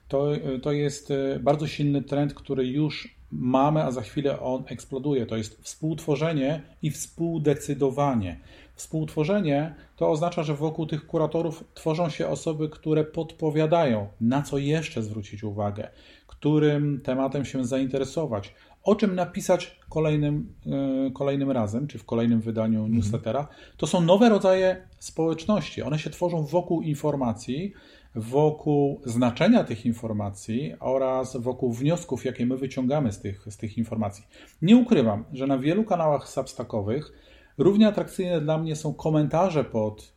[0.09, 0.27] To,
[0.63, 5.27] to jest e, bardzo silny trend, który już mamy, a za chwilę on eksploduje.
[5.27, 8.41] To jest współtworzenie i współdecydowanie.
[8.75, 15.03] Współtworzenie to oznacza, że wokół tych kuratorów tworzą się osoby, które podpowiadają, na co jeszcze
[15.03, 15.89] zwrócić uwagę,
[16.27, 22.79] którym tematem się zainteresować, o czym napisać kolejnym, e, kolejnym razem, czy w kolejnym wydaniu
[22.79, 22.95] mhm.
[22.95, 23.49] newslettera.
[23.77, 25.83] To są nowe rodzaje społeczności.
[25.83, 27.73] One się tworzą wokół informacji,
[28.15, 34.25] wokół znaczenia tych informacji oraz wokół wniosków, jakie my wyciągamy z tych, z tych informacji.
[34.63, 37.13] Nie ukrywam, że na wielu kanałach substackowych
[37.59, 40.13] równie atrakcyjne dla mnie są komentarze pod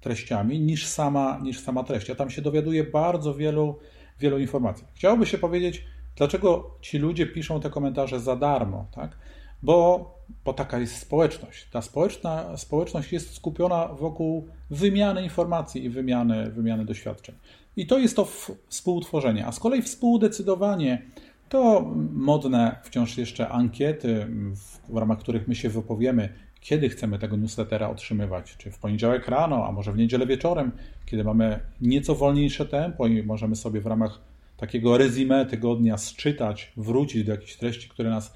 [0.00, 2.08] treściami niż sama, niż sama treść.
[2.08, 3.78] Ja tam się dowiaduję bardzo wielu,
[4.20, 4.86] wielu informacji.
[4.94, 5.84] Chciałoby się powiedzieć,
[6.18, 8.86] Dlaczego ci ludzie piszą te komentarze za darmo?
[8.94, 9.18] Tak?
[9.62, 11.68] Bo, bo taka jest społeczność.
[11.70, 17.34] Ta społeczna, społeczność jest skupiona wokół wymiany informacji i wymiany, wymiany doświadczeń.
[17.76, 18.28] I to jest to
[18.68, 19.46] współtworzenie.
[19.46, 21.02] A z kolei współdecydowanie
[21.48, 26.28] to modne wciąż jeszcze ankiety, w, w ramach których my się wypowiemy,
[26.60, 30.72] kiedy chcemy tego newslettera otrzymywać, czy w poniedziałek rano, a może w niedzielę wieczorem,
[31.06, 34.20] kiedy mamy nieco wolniejsze tempo i możemy sobie w ramach
[34.56, 38.34] takiego rezime tygodnia sczytać, wrócić do jakichś treści, które nas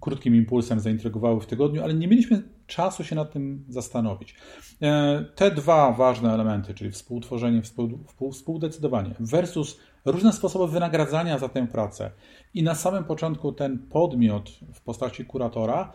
[0.00, 4.34] krótkim impulsem zaintrygowały w tygodniu, ale nie mieliśmy czasu się nad tym zastanowić.
[4.82, 7.98] E, te dwa ważne elementy, czyli współtworzenie, współ,
[8.32, 12.10] współdecydowanie versus różne sposoby wynagradzania za tę pracę
[12.54, 15.92] i na samym początku ten podmiot w postaci kuratora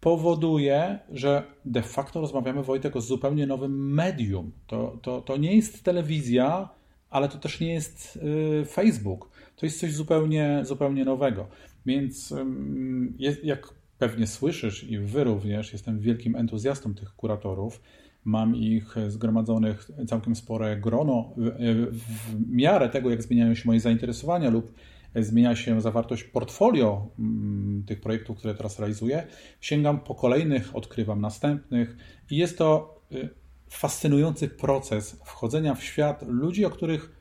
[0.00, 4.52] powoduje, że de facto rozmawiamy, Wojtek, o zupełnie nowym medium.
[4.66, 6.68] To, to, to nie jest telewizja,
[7.10, 8.18] ale to też nie jest
[8.62, 9.30] y, Facebook.
[9.56, 11.46] To jest coś zupełnie, zupełnie nowego.
[11.88, 12.34] Więc
[13.42, 17.80] jak pewnie słyszysz i wy również, jestem wielkim entuzjastą tych kuratorów.
[18.24, 21.32] Mam ich zgromadzonych całkiem spore grono
[21.90, 24.72] w miarę tego, jak zmieniają się moje zainteresowania lub
[25.16, 27.10] zmienia się zawartość portfolio
[27.86, 29.26] tych projektów, które teraz realizuję.
[29.60, 31.96] Sięgam po kolejnych, odkrywam następnych
[32.30, 33.28] i jest to y,
[33.68, 37.12] fascynujący proces wchodzenia w świat ludzi, o których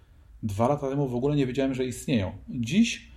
[0.44, 2.32] dwa lata temu w ogóle nie wiedziałem, że istnieją.
[2.50, 3.17] Dziś e,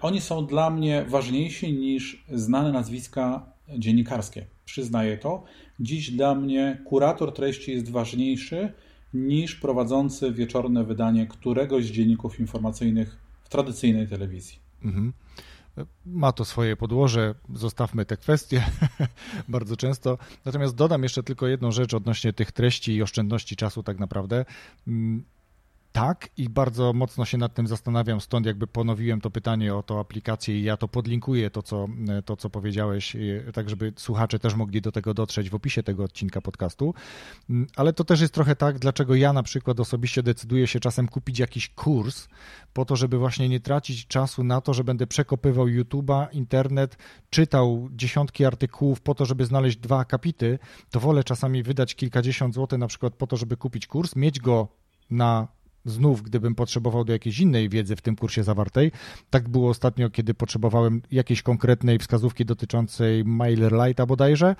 [0.00, 3.46] oni są dla mnie ważniejsi niż znane nazwiska
[3.78, 4.46] dziennikarskie.
[4.64, 5.44] Przyznaję to.
[5.80, 8.72] Dziś dla mnie kurator treści jest ważniejszy
[9.14, 14.58] niż prowadzący wieczorne wydanie któregoś z dzienników informacyjnych w tradycyjnej telewizji.
[14.84, 15.12] Mhm.
[16.06, 18.64] Ma to swoje podłoże, zostawmy te kwestie
[19.48, 20.18] bardzo często.
[20.44, 24.44] Natomiast dodam jeszcze tylko jedną rzecz odnośnie tych treści i oszczędności czasu, tak naprawdę.
[25.96, 30.00] Tak i bardzo mocno się nad tym zastanawiam, stąd jakby ponowiłem to pytanie o tą
[30.00, 31.88] aplikację i ja to podlinkuję, to co,
[32.24, 33.16] to co powiedziałeś,
[33.52, 36.94] tak żeby słuchacze też mogli do tego dotrzeć w opisie tego odcinka podcastu.
[37.50, 41.08] Mm, ale to też jest trochę tak, dlaczego ja na przykład osobiście decyduję się czasem
[41.08, 42.28] kupić jakiś kurs,
[42.72, 46.96] po to, żeby właśnie nie tracić czasu na to, że będę przekopywał YouTube'a, internet,
[47.30, 50.58] czytał dziesiątki artykułów po to, żeby znaleźć dwa akapity,
[50.90, 54.68] to wolę czasami wydać kilkadziesiąt złotych na przykład po to, żeby kupić kurs, mieć go
[55.10, 55.56] na
[55.86, 58.92] znów, gdybym potrzebował do jakiejś innej wiedzy w tym kursie zawartej.
[59.30, 64.56] Tak było ostatnio, kiedy potrzebowałem jakiejś konkretnej wskazówki dotyczącej MailerLite'a bodajże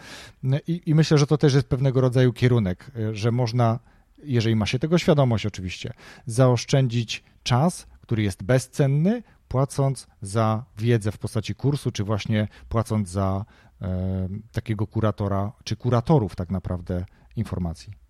[0.67, 3.79] I, i myślę, że to też jest pewnego rodzaju kierunek, że można,
[4.25, 5.93] jeżeli ma się tego świadomość oczywiście,
[6.27, 13.45] zaoszczędzić czas, który jest bezcenny, płacąc za wiedzę w postaci kursu, czy właśnie płacąc za
[13.83, 17.05] e, takiego kuratora, czy kuratorów tak naprawdę
[17.37, 18.06] informacji.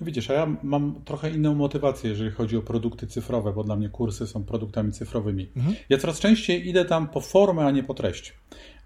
[0.00, 3.88] Widzisz, a ja mam trochę inną motywację, jeżeli chodzi o produkty cyfrowe, bo dla mnie
[3.88, 5.48] kursy są produktami cyfrowymi.
[5.56, 5.76] Mhm.
[5.88, 8.34] Ja coraz częściej idę tam po formę, a nie po treść.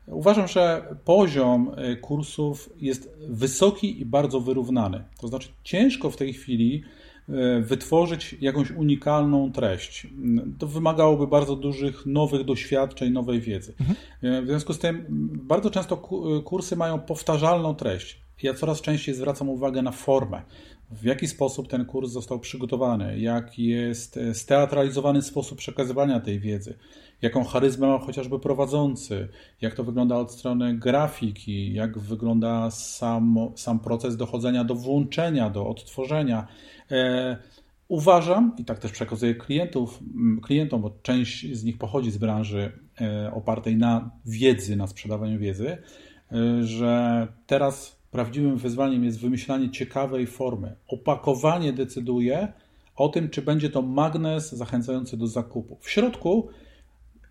[0.07, 5.05] Uważam, że poziom y, kursów jest wysoki i bardzo wyrównany.
[5.21, 6.83] To znaczy, ciężko w tej chwili
[7.29, 10.07] y, wytworzyć jakąś unikalną treść.
[10.59, 13.75] To wymagałoby bardzo dużych nowych doświadczeń, nowej wiedzy.
[13.81, 13.97] Mhm.
[14.35, 15.07] Y, w związku z tym
[15.43, 15.97] bardzo często
[16.45, 18.25] kursy mają powtarzalną treść.
[18.43, 20.43] Ja coraz częściej zwracam uwagę na formę
[20.95, 26.79] w jaki sposób ten kurs został przygotowany, jak jest e, steatralizowany sposób przekazywania tej wiedzy,
[27.23, 29.29] jaką charyzmę ma chociażby prowadzący,
[29.61, 35.69] jak to wygląda od strony grafiki, jak wygląda sam, sam proces dochodzenia do włączenia, do
[35.69, 36.47] odtworzenia.
[36.91, 37.37] E,
[37.89, 40.01] uważam, i tak też przekazuję klientów,
[40.43, 45.79] klientom, bo część z nich pochodzi z branży e, opartej na wiedzy, na sprzedawaniu wiedzy,
[46.61, 50.77] że teraz Prawdziwym wyzwaniem jest wymyślanie ciekawej formy.
[50.89, 52.53] Opakowanie decyduje
[52.97, 55.79] o tym, czy będzie to magnes zachęcający do zakupu.
[55.81, 56.49] W środku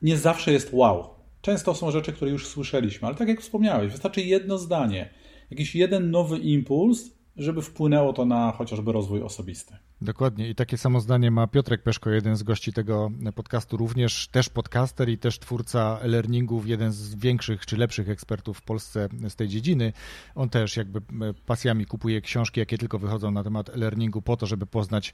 [0.01, 1.09] nie zawsze jest wow.
[1.41, 5.09] Często są rzeczy, które już słyszeliśmy, ale tak jak wspomniałeś, wystarczy jedno zdanie,
[5.51, 9.77] jakiś jeden nowy impuls, żeby wpłynęło to na chociażby rozwój osobisty.
[10.01, 14.49] Dokładnie i takie samo zdanie ma Piotrek Peszko, jeden z gości tego podcastu, również też
[14.49, 19.47] podcaster i też twórca e-learningów, jeden z większych czy lepszych ekspertów w Polsce z tej
[19.47, 19.93] dziedziny.
[20.35, 21.01] On też jakby
[21.45, 25.13] pasjami kupuje książki, jakie tylko wychodzą na temat e-learningu po to, żeby poznać,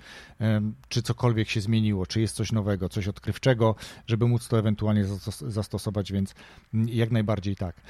[0.89, 3.75] czy cokolwiek się zmieniło, czy jest coś nowego, coś odkrywczego,
[4.08, 5.05] żeby móc to ewentualnie
[5.47, 6.36] zastosować, więc
[6.73, 7.82] jak najbardziej tak.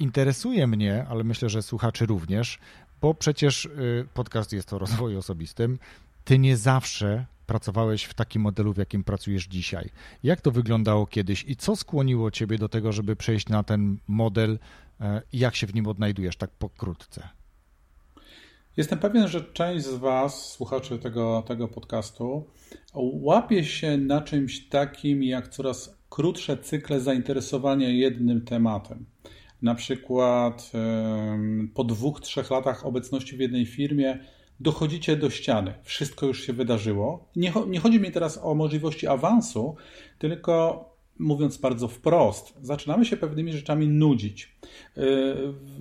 [0.00, 2.58] Interesuje mnie, ale myślę, że słuchaczy również,
[3.00, 5.78] bo przecież y, podcast jest o rozwoju osobistym.
[6.24, 9.90] Ty nie zawsze pracowałeś w takim modelu, w jakim pracujesz dzisiaj.
[10.22, 14.58] Jak to wyglądało kiedyś i co skłoniło ciebie do tego, żeby przejść na ten model
[15.00, 17.28] e, i jak się w nim odnajdujesz, tak pokrótce?
[18.76, 22.44] Jestem pewien, że część z Was, słuchaczy tego, tego podcastu,
[22.94, 29.04] łapie się na czymś takim jak coraz krótsze cykle zainteresowania jednym tematem.
[29.62, 30.72] Na przykład
[31.74, 34.18] po dwóch, trzech latach obecności w jednej firmie
[34.60, 37.28] dochodzicie do ściany, wszystko już się wydarzyło.
[37.36, 39.76] Nie, nie chodzi mi teraz o możliwości awansu,
[40.18, 40.84] tylko
[41.18, 44.56] mówiąc bardzo wprost, zaczynamy się pewnymi rzeczami nudzić.
[44.96, 45.02] Y,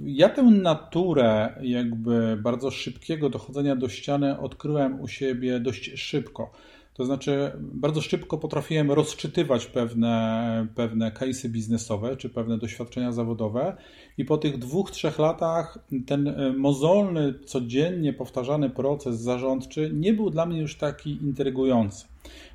[0.05, 6.51] ja tę naturę jakby bardzo szybkiego dochodzenia do ściany odkryłem u siebie dość szybko.
[6.97, 13.77] To znaczy, bardzo szybko potrafiłem rozczytywać pewne, pewne case'y biznesowe czy pewne doświadczenia zawodowe,
[14.17, 20.29] i po tych dwóch, trzech latach ten e, mozolny, codziennie powtarzany proces zarządczy nie był
[20.29, 22.05] dla mnie już taki intrygujący.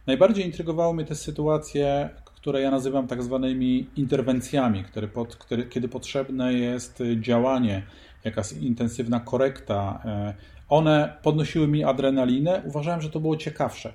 [0.07, 5.89] Najbardziej intrygowały mnie te sytuacje, które ja nazywam tak zwanymi interwencjami, które pod, które, kiedy
[5.89, 7.83] potrzebne jest działanie,
[8.25, 10.03] jakaś intensywna korekta.
[10.05, 10.35] E,
[10.69, 12.63] one podnosiły mi adrenalinę.
[12.67, 13.93] Uważałem, że to było ciekawsze.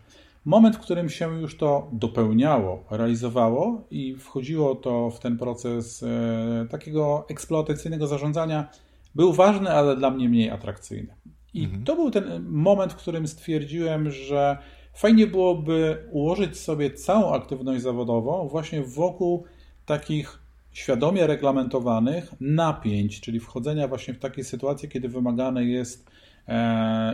[0.48, 6.68] Moment, w którym się już to dopełniało, realizowało i wchodziło to w ten proces e,
[6.70, 8.70] takiego eksploatacyjnego zarządzania,
[9.16, 11.16] był ważny, ale dla mnie mniej atrakcyjny.
[11.54, 11.84] I mhm.
[11.84, 14.58] to był ten moment, w którym stwierdziłem, że
[14.94, 19.46] fajnie byłoby ułożyć sobie całą aktywność zawodową właśnie wokół
[19.86, 20.40] takich
[20.72, 26.10] świadomie reglamentowanych napięć, czyli wchodzenia właśnie w takie sytuacje, kiedy wymagane jest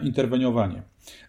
[0.01, 0.83] interweniowanie.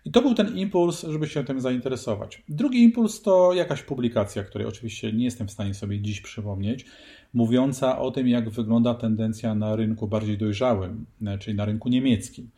[0.05, 2.43] I to był ten impuls, żeby się tym zainteresować.
[2.49, 6.87] Drugi impuls to jakaś publikacja, której oczywiście nie jestem w stanie sobie dziś przypomnieć,
[7.35, 12.51] mówiąca o tym, jak wygląda tendencja na rynku bardziej dojrzałym, e, czyli na rynku niemieckim,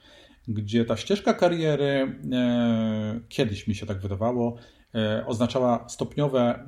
[0.49, 4.57] gdzie ta ścieżka kariery, e, kiedyś mi się tak wydawało,
[4.95, 6.67] e, oznaczała stopniowe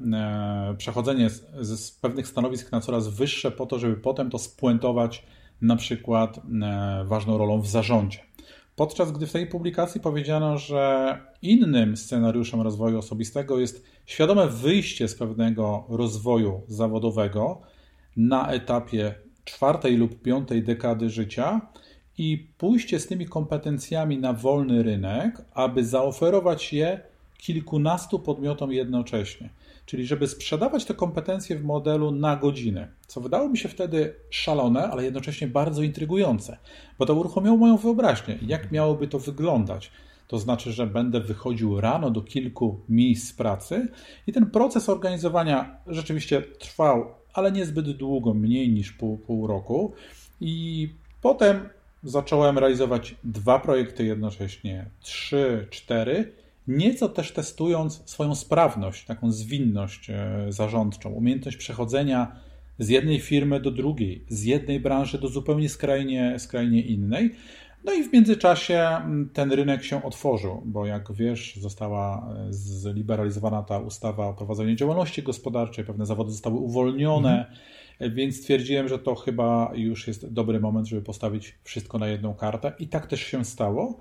[0.78, 5.26] przechodzenie z, z pewnych stanowisk na coraz wyższe, po to, żeby potem to spuentować
[5.60, 6.40] na przykład
[7.04, 8.27] ważną rolą w zarządzie.
[8.78, 15.14] Podczas gdy w tej publikacji powiedziano, że innym scenariuszem rozwoju osobistego jest świadome wyjście z
[15.14, 17.60] pewnego rozwoju zawodowego
[18.16, 19.14] na etapie
[19.44, 21.60] czwartej lub piątej dekady życia
[22.18, 27.00] i pójście z tymi kompetencjami na wolny rynek, aby zaoferować je
[27.38, 29.48] kilkunastu podmiotom jednocześnie.
[29.88, 34.90] Czyli żeby sprzedawać te kompetencje w modelu na godzinę, co wydało mi się wtedy szalone,
[34.90, 36.58] ale jednocześnie bardzo intrygujące,
[36.98, 38.38] bo to uruchomiło moją wyobraźnię.
[38.42, 39.90] Jak miałoby to wyglądać?
[40.26, 43.88] To znaczy, że będę wychodził rano do kilku miejsc pracy
[44.26, 49.92] i ten proces organizowania rzeczywiście trwał, ale niezbyt długo, mniej niż pół, pół roku.
[50.40, 50.88] I
[51.22, 51.68] potem
[52.02, 56.32] zacząłem realizować dwa projekty jednocześnie, trzy, cztery
[56.68, 62.36] nieco też testując swoją sprawność, taką zwinność e, zarządczą, umiejętność przechodzenia
[62.78, 67.34] z jednej firmy do drugiej, z jednej branży do zupełnie skrajnie, skrajnie innej.
[67.84, 68.88] No i w międzyczasie
[69.32, 75.22] ten rynek się otworzył, bo jak wiesz, została e, zliberalizowana ta ustawa o prowadzeniu działalności
[75.22, 77.46] gospodarczej, pewne zawody zostały uwolnione,
[78.00, 78.14] mhm.
[78.14, 82.72] więc stwierdziłem, że to chyba już jest dobry moment, żeby postawić wszystko na jedną kartę
[82.78, 84.00] i tak też się stało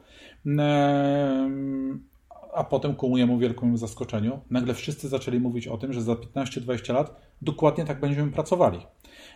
[2.57, 6.93] a potem ku mojemu wielkiemu zaskoczeniu nagle wszyscy zaczęli mówić o tym, że za 15-20
[6.93, 8.79] lat dokładnie tak będziemy pracowali.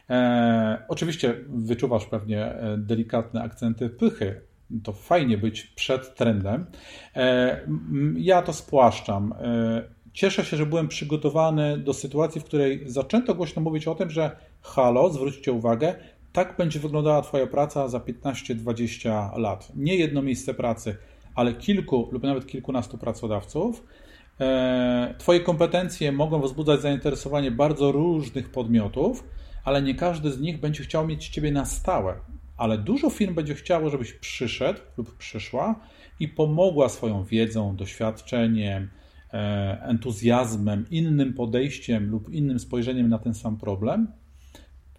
[0.10, 4.42] E, oczywiście wyczuwasz pewnie e, delikatne akcenty pychy.
[4.84, 6.66] To fajnie być przed trendem.
[7.16, 7.62] E,
[8.16, 9.34] ja to spłaszczam.
[10.14, 14.36] Cieszę się, że byłem przygotowany do sytuacji, w której zaczęto głośno mówić o tym, że
[14.62, 15.96] halo, zwróćcie uwagę,
[16.32, 19.72] tak będzie wyglądała Twoja praca za 15-20 lat.
[19.76, 20.98] Nie jedno miejsce pracy,
[21.42, 23.84] ale kilku lub nawet kilkunastu pracodawców.
[24.40, 29.24] E, twoje kompetencje mogą wzbudzać zainteresowanie bardzo różnych podmiotów,
[29.64, 32.16] ale nie każdy z nich będzie chciał mieć Ciebie na stałe.
[32.58, 35.80] Ale dużo firm będzie chciało, żebyś przyszedł lub przyszła
[36.20, 38.90] i pomogła swoją wiedzą, doświadczeniem,
[39.34, 44.08] e, entuzjazmem, innym podejściem lub innym spojrzeniem na ten sam problem,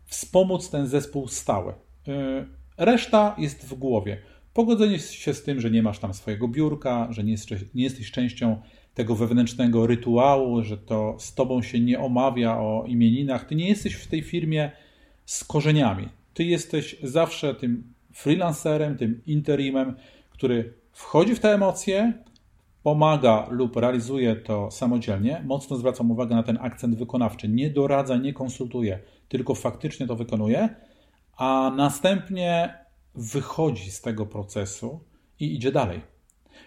[0.05, 1.73] wspomóc ten zespół stały.
[2.09, 2.45] E,
[2.79, 4.32] reszta jest w głowie.
[4.55, 7.37] Pogodzenie się z tym, że nie masz tam swojego biurka, że nie,
[7.75, 8.63] nie jesteś częścią
[8.95, 13.45] tego wewnętrznego rytuału, że to z tobą się nie omawia o imieninach.
[13.45, 14.71] Ty nie jesteś w tej firmie
[15.25, 16.09] z korzeniami.
[16.35, 19.95] Ty jesteś zawsze tym freelancerem, tym interimem,
[20.31, 22.13] który wchodzi w te emocje,
[22.83, 25.43] pomaga lub realizuje to samodzielnie.
[25.47, 27.49] Mocno zwracam uwagę na ten akcent wykonawczy.
[27.49, 28.99] Nie doradza, nie konsultuje,
[29.29, 30.69] tylko faktycznie to wykonuje,
[31.37, 32.82] a następnie
[33.15, 35.01] wychodzi z tego procesu
[35.41, 36.01] i idzie dalej.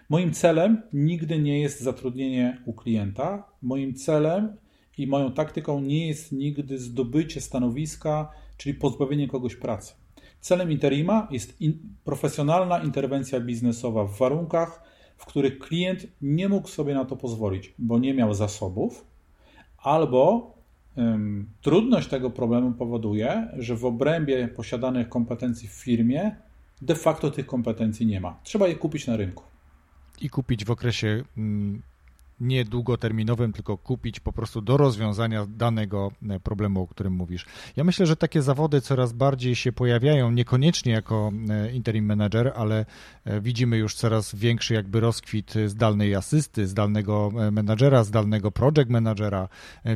[0.09, 3.49] Moim celem nigdy nie jest zatrudnienie u klienta.
[3.61, 4.57] Moim celem
[4.97, 9.93] i moją taktyką nie jest nigdy zdobycie stanowiska, czyli pozbawienie kogoś pracy.
[10.39, 14.83] Celem interima jest in, profesjonalna interwencja biznesowa w warunkach,
[15.17, 19.05] w których klient nie mógł sobie na to pozwolić, bo nie miał zasobów,
[19.77, 20.54] albo
[21.61, 26.35] Trudność tego problemu powoduje, że w obrębie posiadanych kompetencji w firmie
[26.81, 28.39] de facto tych kompetencji nie ma.
[28.43, 29.43] Trzeba je kupić na rynku.
[30.21, 31.81] I kupić w okresie mm,
[32.39, 37.45] nie długoterminowym, tylko kupić po prostu do rozwiązania danego e, problemu, o którym mówisz.
[37.75, 42.85] Ja myślę, że takie zawody coraz bardziej się pojawiają, niekoniecznie jako e, interim manager, ale
[43.25, 49.47] e, widzimy już coraz większy jakby rozkwit zdalnej asysty, zdalnego menadżera, zdalnego project managera,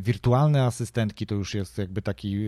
[0.01, 2.47] wirtualne asystentki to już jest jakby taki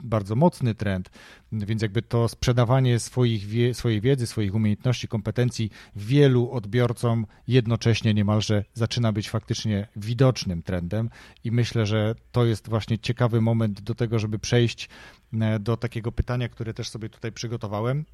[0.00, 1.10] bardzo mocny trend,
[1.52, 9.09] więc jakby to sprzedawanie swoich, swojej wiedzy, swoich umiejętności, kompetencji wielu odbiorcom jednocześnie niemalże zaczyna
[9.12, 11.10] być faktycznie widocznym trendem
[11.44, 14.88] i myślę, że to jest właśnie ciekawy moment do tego, żeby przejść
[15.32, 18.04] e, do takiego pytania, które też sobie tutaj przygotowałem.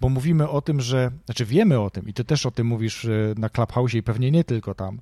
[0.00, 3.04] Bo mówimy o tym, że, znaczy wiemy o tym i ty też o tym mówisz
[3.04, 5.00] e, na Clubhouse i pewnie nie tylko tam,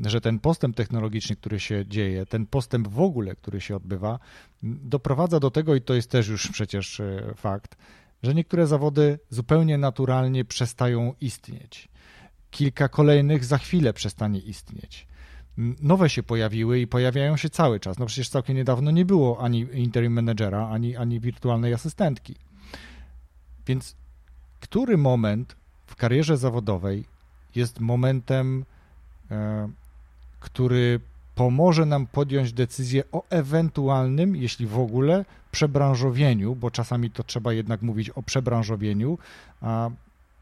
[0.00, 4.18] że ten postęp technologiczny, który się dzieje, ten postęp w ogóle, który się odbywa,
[4.62, 7.76] doprowadza do tego, i to jest też już przecież e, fakt,
[8.22, 11.88] że niektóre zawody zupełnie naturalnie przestają istnieć
[12.52, 15.06] kilka kolejnych za chwilę przestanie istnieć.
[15.82, 17.98] nowe się pojawiły i pojawiają się cały czas.
[17.98, 22.34] No przecież całkiem niedawno nie było ani interim managera, ani, ani wirtualnej asystentki.
[23.66, 23.96] Więc
[24.60, 27.04] który moment w karierze zawodowej
[27.54, 28.64] jest momentem,
[29.30, 29.68] e,
[30.40, 31.00] który
[31.34, 37.82] pomoże nam podjąć decyzję o ewentualnym, jeśli w ogóle, przebranżowieniu, bo czasami to trzeba jednak
[37.82, 39.18] mówić o przebranżowieniu.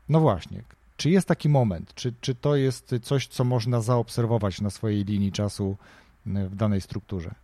[0.08, 0.62] No właśnie,
[1.00, 1.94] czy jest taki moment?
[1.94, 5.76] Czy, czy to jest coś, co można zaobserwować na swojej linii czasu
[6.26, 7.34] e, w danej strukturze?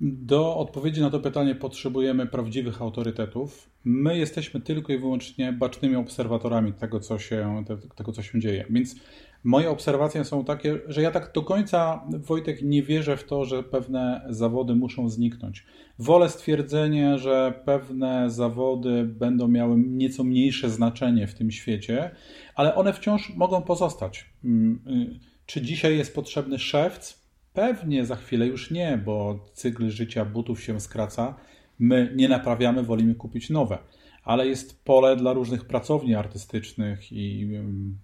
[0.00, 3.70] Do odpowiedzi na to pytanie potrzebujemy prawdziwych autorytetów.
[3.84, 7.64] My jesteśmy tylko i wyłącznie bacznymi obserwatorami tego, co się,
[7.96, 8.64] tego, co się dzieje.
[8.70, 8.96] Więc
[9.44, 13.62] moje obserwacje są takie, że ja tak do końca, Wojtek, nie wierzę w to, że
[13.62, 15.66] pewne zawody muszą zniknąć.
[15.98, 22.10] Wolę stwierdzenie, że pewne zawody będą miały nieco mniejsze znaczenie w tym świecie,
[22.54, 24.30] ale one wciąż mogą pozostać.
[24.44, 27.24] Mm, y, czy dzisiaj jest potrzebny szewc?
[27.52, 31.34] Pewnie za chwilę już nie, bo cykl życia butów się skraca.
[31.78, 33.78] My nie naprawiamy, wolimy kupić nowe.
[34.24, 37.48] Ale jest pole dla różnych pracowni artystycznych i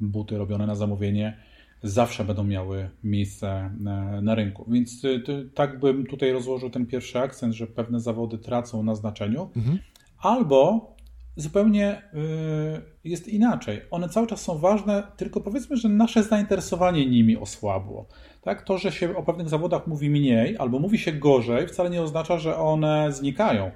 [0.00, 1.36] buty robione na zamówienie
[1.82, 4.66] zawsze będą miały miejsce na, na rynku.
[4.68, 9.50] Więc ty, tak bym tutaj rozłożył ten pierwszy akcent, że pewne zawody tracą na znaczeniu,
[9.56, 9.78] mhm.
[10.18, 10.90] albo
[11.36, 13.80] zupełnie y, jest inaczej.
[13.90, 18.06] One cały czas są ważne, tylko powiedzmy, że nasze zainteresowanie nimi osłabło.
[18.42, 18.62] Tak?
[18.62, 22.38] To, że się o pewnych zawodach mówi mniej albo mówi się gorzej, wcale nie oznacza,
[22.38, 23.70] że one znikają.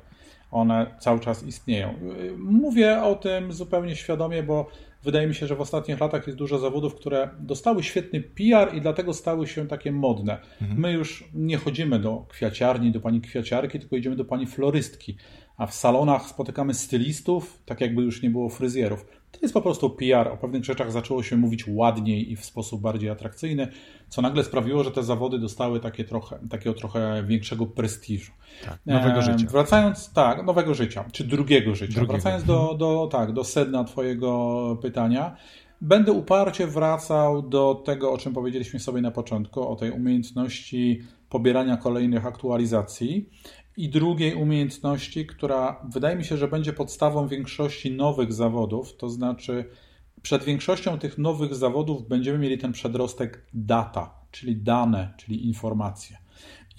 [0.54, 1.94] One cały czas istnieją.
[2.38, 4.70] Mówię o tym zupełnie świadomie, bo
[5.02, 8.80] wydaje mi się, że w ostatnich latach jest dużo zawodów, które dostały świetny PR i
[8.80, 10.38] dlatego stały się takie modne.
[10.62, 10.80] Mhm.
[10.80, 15.16] My już nie chodzimy do kwiaciarni, do pani kwiaciarki, tylko idziemy do pani florystki
[15.56, 19.06] a w salonach spotykamy stylistów, tak jakby już nie było fryzjerów.
[19.34, 20.28] To jest po prostu PR.
[20.28, 23.68] O pewnych rzeczach zaczęło się mówić ładniej i w sposób bardziej atrakcyjny,
[24.08, 28.32] co nagle sprawiło, że te zawody dostały takie trochę, takiego trochę większego prestiżu.
[28.64, 29.46] Tak, nowego życia.
[29.50, 31.94] Wracając, tak, nowego życia, czy drugiego życia.
[31.94, 32.12] Drugiego.
[32.12, 35.36] Wracając do, do, tak, do sedna Twojego pytania,
[35.80, 41.76] będę uparcie wracał do tego, o czym powiedzieliśmy sobie na początku, o tej umiejętności pobierania
[41.76, 43.28] kolejnych aktualizacji
[43.76, 49.64] i drugiej umiejętności, która wydaje mi się, że będzie podstawą większości nowych zawodów, to znaczy
[50.22, 56.16] przed większością tych nowych zawodów będziemy mieli ten przedrostek data, czyli dane, czyli informacje.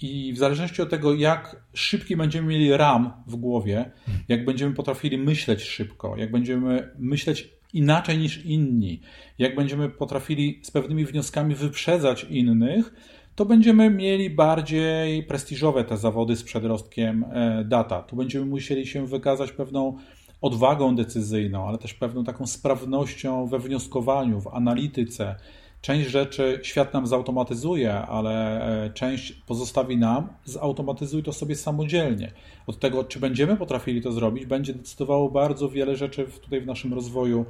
[0.02, 3.90] I w zależności od tego, jak szybki będziemy mieli RAM w głowie,
[4.28, 9.00] jak będziemy potrafili myśleć szybko, jak będziemy myśleć inaczej niż inni,
[9.38, 12.94] jak będziemy potrafili z pewnymi wnioskami wyprzedzać innych,
[13.36, 18.02] to będziemy mieli bardziej prestiżowe te zawody z przedrostkiem e, data.
[18.02, 19.96] Tu będziemy musieli się wykazać pewną
[20.40, 25.34] odwagą decyzyjną, ale też pewną taką sprawnością we wnioskowaniu, w analityce.
[25.80, 32.32] Część rzeczy świat nam zautomatyzuje, ale e, część pozostawi nam, zautomatyzuj to sobie samodzielnie.
[32.66, 36.94] Od tego, czy będziemy potrafili to zrobić, będzie decydowało bardzo wiele rzeczy tutaj w naszym
[36.94, 37.46] rozwoju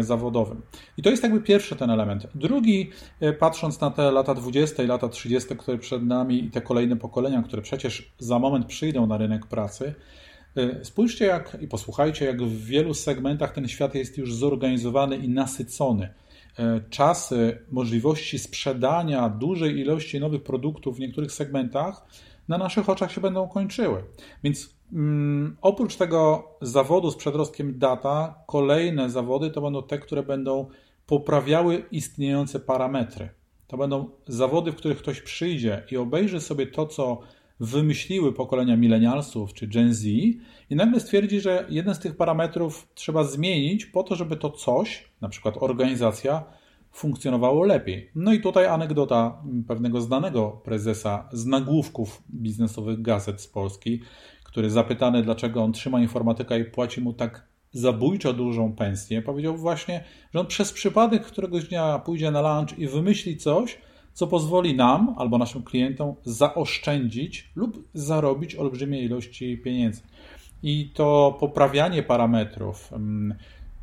[0.00, 0.62] zawodowym.
[0.96, 2.26] I to jest jakby pierwszy ten element.
[2.34, 6.60] Drugi, e, patrząc na te lata 20 i lata 30, które przed nami i te
[6.60, 9.94] kolejne pokolenia, które przecież za moment przyjdą na rynek pracy,
[10.56, 15.28] e, Spójrzcie jak i posłuchajcie, jak w wielu segmentach ten świat jest już zorganizowany i
[15.28, 16.08] nasycony.
[16.90, 22.06] Czasy, możliwości sprzedania dużej ilości nowych produktów w niektórych segmentach
[22.48, 24.04] na naszych oczach się będą kończyły.
[24.44, 24.74] Więc
[25.60, 30.68] oprócz tego zawodu z przedrostkiem data, kolejne zawody to będą te, które będą
[31.06, 33.28] poprawiały istniejące parametry.
[33.66, 37.20] To będą zawody, w których ktoś przyjdzie i obejrzy sobie to, co
[37.60, 40.40] wymyśliły pokolenia milenialsów czy Gen Z i
[40.70, 45.28] nagle stwierdzi, że jeden z tych parametrów trzeba zmienić po to, żeby to coś, na
[45.28, 46.44] przykład organizacja,
[46.92, 48.10] funkcjonowało lepiej.
[48.14, 54.00] No i tutaj anegdota pewnego znanego prezesa z nagłówków biznesowych gazet z Polski,
[54.52, 60.04] który zapytany, dlaczego on trzyma informatyka i płaci mu tak zabójczo dużą pensję, powiedział właśnie,
[60.34, 63.78] że on przez przypadek któregoś dnia pójdzie na lunch i wymyśli coś,
[64.12, 70.02] co pozwoli nam albo naszym klientom zaoszczędzić lub zarobić olbrzymie ilości pieniędzy.
[70.62, 73.34] I to poprawianie parametrów, mm,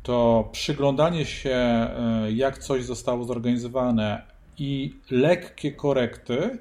[0.02, 4.22] to przyglądanie się, e, jak coś zostało zorganizowane
[4.58, 6.58] i lekkie korekty,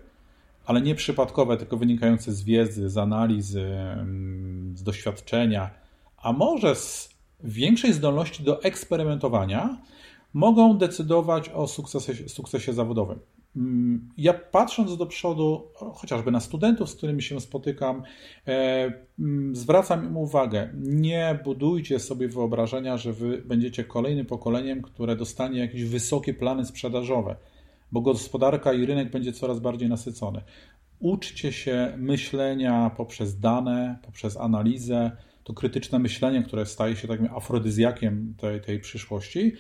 [0.70, 5.70] ale nie przypadkowe, tylko wynikające z wiedzy, z analizy, mm, z doświadczenia,
[6.18, 9.82] a może z większej zdolności do eksperymentowania,
[10.34, 13.20] mogą decydować o sukcesie, sukcesie zawodowym.
[13.56, 18.04] Mm, ja patrząc do przodu, chociażby na studentów, z którymi się spotykam,
[18.48, 25.16] e, mm, zwracam im uwagę, nie budujcie sobie wyobrażenia, że wy będziecie kolejnym pokoleniem, które
[25.16, 27.36] dostanie jakieś wysokie plany sprzedażowe
[27.92, 30.42] bo gospodarka i rynek będzie coraz bardziej nasycony.
[31.00, 35.12] Uczcie się myślenia poprzez dane, poprzez analizę,
[35.44, 39.54] to krytyczne myślenie, które staje się takim afrodyzjakiem tej, tej przyszłości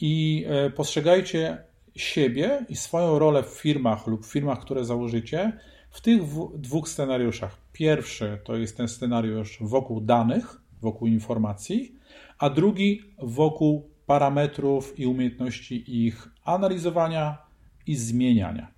[0.00, 1.58] i e, postrzegajcie
[1.96, 5.52] siebie i swoją rolę w firmach lub firmach, które założycie,
[5.90, 6.22] w tych
[6.54, 7.56] dwóch scenariuszach.
[7.72, 11.94] Pierwszy to jest ten scenariusz wokół danych, wokół informacji,
[12.38, 17.45] a drugi wokół parametrów i umiejętności ich analizowania
[17.86, 18.76] i zmieniania.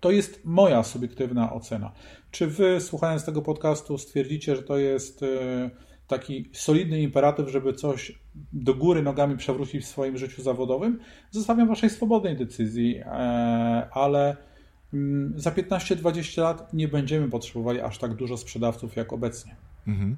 [0.00, 1.92] To jest moja subiektywna ocena.
[2.30, 5.26] Czy wy, słuchając tego podcastu, stwierdzicie, że to jest e,
[6.06, 8.18] taki solidny imperatyw, żeby coś
[8.52, 11.00] do góry nogami przewrócić w swoim życiu zawodowym?
[11.30, 13.04] Zostawiam waszej swobodnej decyzji, e,
[13.92, 14.36] ale
[14.94, 19.56] mm, za 15-20 lat nie będziemy potrzebowali aż tak dużo sprzedawców jak obecnie.
[19.86, 20.16] Mhm.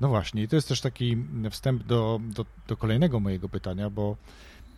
[0.00, 1.16] No właśnie, i to jest też taki
[1.50, 4.16] wstęp do, do, do kolejnego mojego pytania, bo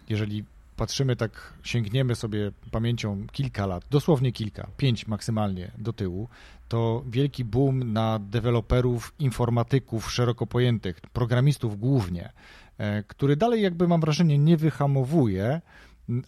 [0.08, 0.44] jeżeli
[0.80, 6.28] patrzymy tak, sięgniemy sobie pamięcią kilka lat, dosłownie kilka, pięć maksymalnie do tyłu,
[6.68, 12.32] to wielki boom na deweloperów, informatyków szeroko pojętych, programistów głównie,
[12.78, 15.60] e, który dalej jakby mam wrażenie nie wyhamowuje,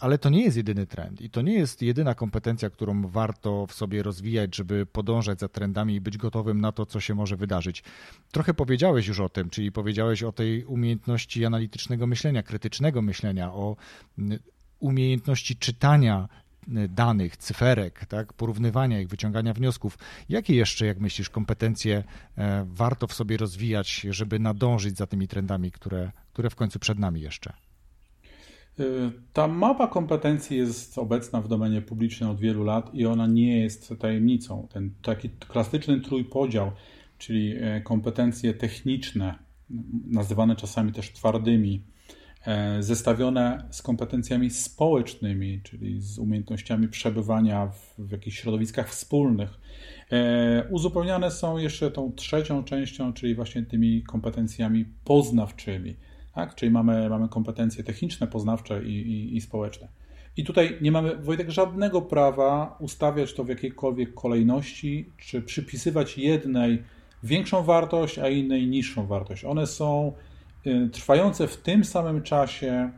[0.01, 3.73] ale to nie jest jedyny trend i to nie jest jedyna kompetencja, którą warto w
[3.73, 7.83] sobie rozwijać, żeby podążać za trendami i być gotowym na to, co się może wydarzyć.
[8.33, 13.77] Trochę powiedziałeś już o tym, czyli powiedziałeś o tej umiejętności analitycznego myślenia, krytycznego myślenia, o
[14.81, 16.29] umiejętności czytania
[16.89, 19.99] danych, cyferek, tak, porównywania ich, wyciągania wniosków.
[20.29, 22.05] Jakie jeszcze, jak myślisz, kompetencje
[22.37, 26.99] e, warto w sobie rozwijać, żeby nadążyć za tymi trendami, które, które w końcu przed
[26.99, 27.53] nami jeszcze?
[28.81, 33.61] Y, ta mapa kompetencji jest obecna w domenie publicznej od wielu lat i ona nie
[33.61, 34.69] jest tajemnicą.
[34.73, 36.73] Ten taki klasyczny trójpodział,
[37.19, 39.35] czyli e, kompetencje techniczne,
[40.07, 41.85] nazywane czasami też twardymi,
[42.47, 49.51] e, zestawione z kompetencjami społecznymi, czyli z umiejętnościami przebywania w, w jakichś środowiskach wspólnych.
[50.13, 55.97] E, uzupełniane są jeszcze tą trzecią częścią, czyli właśnie tymi kompetencjami poznawczymi
[56.35, 56.55] tak?
[56.55, 59.89] Czyli mamy, mamy kompetencje techniczne, poznawcze i, i, i społeczne.
[60.37, 66.83] I tutaj nie mamy, Wojtek, żadnego prawa ustawiać to w jakiejkolwiek kolejności, czy przypisywać jednej
[67.23, 69.45] większą wartość, a innej niższą wartość.
[69.45, 70.13] One są
[70.67, 72.91] y, trwające w tym samym czasie,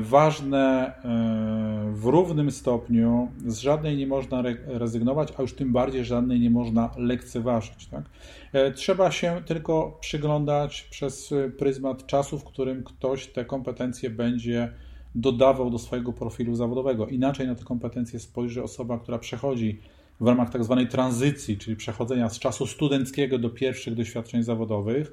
[0.00, 6.40] ważne e, w równym stopniu, z żadnej nie można rezygnować, a już tym bardziej żadnej
[6.40, 7.86] nie można lekceważyć.
[7.86, 8.04] Tak?
[8.52, 14.72] E, trzeba się tylko przyglądać przez pryzmat czasu, w którym ktoś te kompetencje będzie
[15.14, 17.06] dodawał do swojego profilu zawodowego.
[17.06, 19.80] Inaczej na te kompetencje spojrzy osoba, która przechodzi
[20.20, 25.12] w ramach tak zwanej tranzycji, czyli przechodzenia z czasu studenckiego do pierwszych doświadczeń zawodowych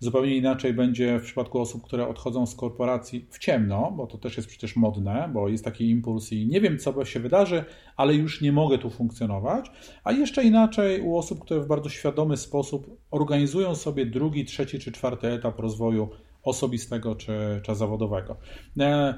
[0.00, 4.36] Zupełnie inaczej będzie w przypadku osób, które odchodzą z korporacji w ciemno, bo to też
[4.36, 7.64] jest przecież modne, bo jest taki impuls i nie wiem, co się wydarzy,
[7.96, 9.70] ale już nie mogę tu funkcjonować.
[10.04, 14.92] A jeszcze inaczej u osób, które w bardzo świadomy sposób organizują sobie drugi, trzeci czy
[14.92, 16.08] czwarty etap rozwoju
[16.42, 18.36] osobistego czy, czy zawodowego.
[18.80, 19.14] E,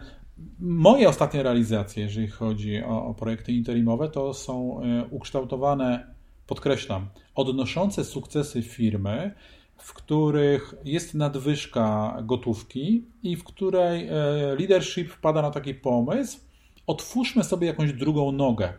[0.60, 6.14] moje ostatnie realizacje, jeżeli chodzi o, o projekty interimowe, to są e, ukształtowane,
[6.46, 9.34] podkreślam, odnoszące sukcesy firmy
[9.80, 14.12] w których jest nadwyżka gotówki i w której e,
[14.58, 16.38] leadership wpada na taki pomysł,
[16.86, 18.72] otwórzmy sobie jakąś drugą nogę.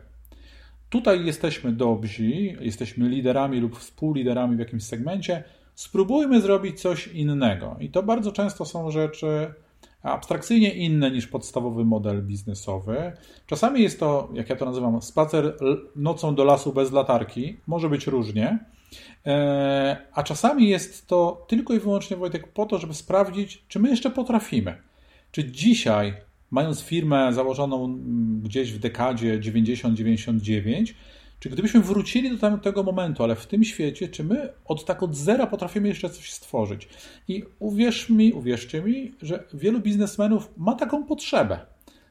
[0.90, 2.24] Tutaj jesteśmy dobrzy,
[2.60, 5.44] jesteśmy liderami lub współliderami w jakimś segmencie,
[5.74, 7.76] spróbujmy zrobić coś innego.
[7.80, 9.54] I to bardzo często są rzeczy
[10.02, 13.12] abstrakcyjnie inne niż podstawowy model biznesowy.
[13.46, 15.56] Czasami jest to, jak ja to nazywam, spacer
[15.96, 17.56] nocą do lasu bez latarki.
[17.66, 18.58] Może być różnie.
[19.26, 23.88] E, a czasami jest to tylko i wyłącznie, Wojtek, po to, żeby sprawdzić, czy my
[23.88, 24.76] jeszcze potrafimy.
[25.30, 26.14] Czy dzisiaj,
[26.50, 30.94] mając firmę założoną mm, gdzieś w dekadzie 90-99,
[31.40, 35.16] czy gdybyśmy wrócili do tamtego momentu, ale w tym świecie, czy my od tak od
[35.16, 36.88] zera potrafimy jeszcze coś stworzyć?
[37.28, 41.60] I uwierz mi, uwierzcie mi, że wielu biznesmenów ma taką potrzebę.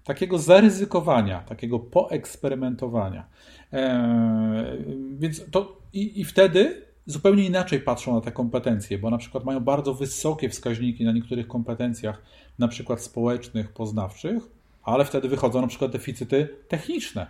[0.03, 3.25] Takiego zaryzykowania, takiego poeksperymentowania.
[3.71, 4.77] Eee,
[5.19, 9.59] więc to i, i wtedy zupełnie inaczej patrzą na te kompetencje, bo na przykład mają
[9.59, 12.21] bardzo wysokie wskaźniki na niektórych kompetencjach,
[12.59, 14.43] na przykład społecznych, poznawczych,
[14.83, 17.27] ale wtedy wychodzą na przykład deficyty techniczne.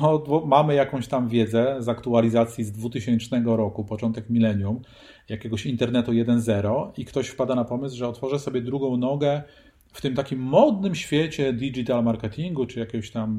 [0.00, 4.80] Bo mamy jakąś tam wiedzę z aktualizacji z 2000 roku, początek milenium,
[5.28, 9.42] jakiegoś internetu 1.0 i ktoś wpada na pomysł, że otworzę sobie drugą nogę
[9.92, 13.38] w tym takim modnym świecie digital marketingu, czy jakiegoś tam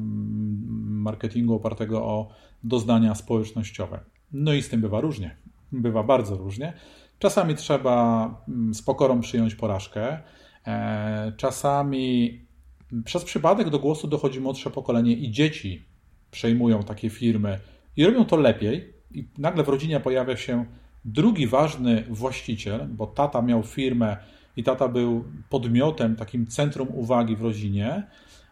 [0.86, 2.28] marketingu opartego o
[2.64, 4.00] doznania społecznościowe.
[4.32, 5.36] No i z tym bywa różnie.
[5.72, 6.72] Bywa bardzo różnie.
[7.18, 10.18] Czasami trzeba mm, z pokorą przyjąć porażkę.
[10.66, 12.40] E, czasami
[13.04, 15.84] przez przypadek do głosu dochodzi młodsze pokolenie i dzieci
[16.30, 17.58] przejmują takie firmy
[17.96, 20.64] i robią to lepiej, i nagle w rodzinie pojawia się
[21.04, 24.16] drugi ważny właściciel, bo tata miał firmę
[24.56, 28.06] i tata był podmiotem, takim centrum uwagi w rodzinie.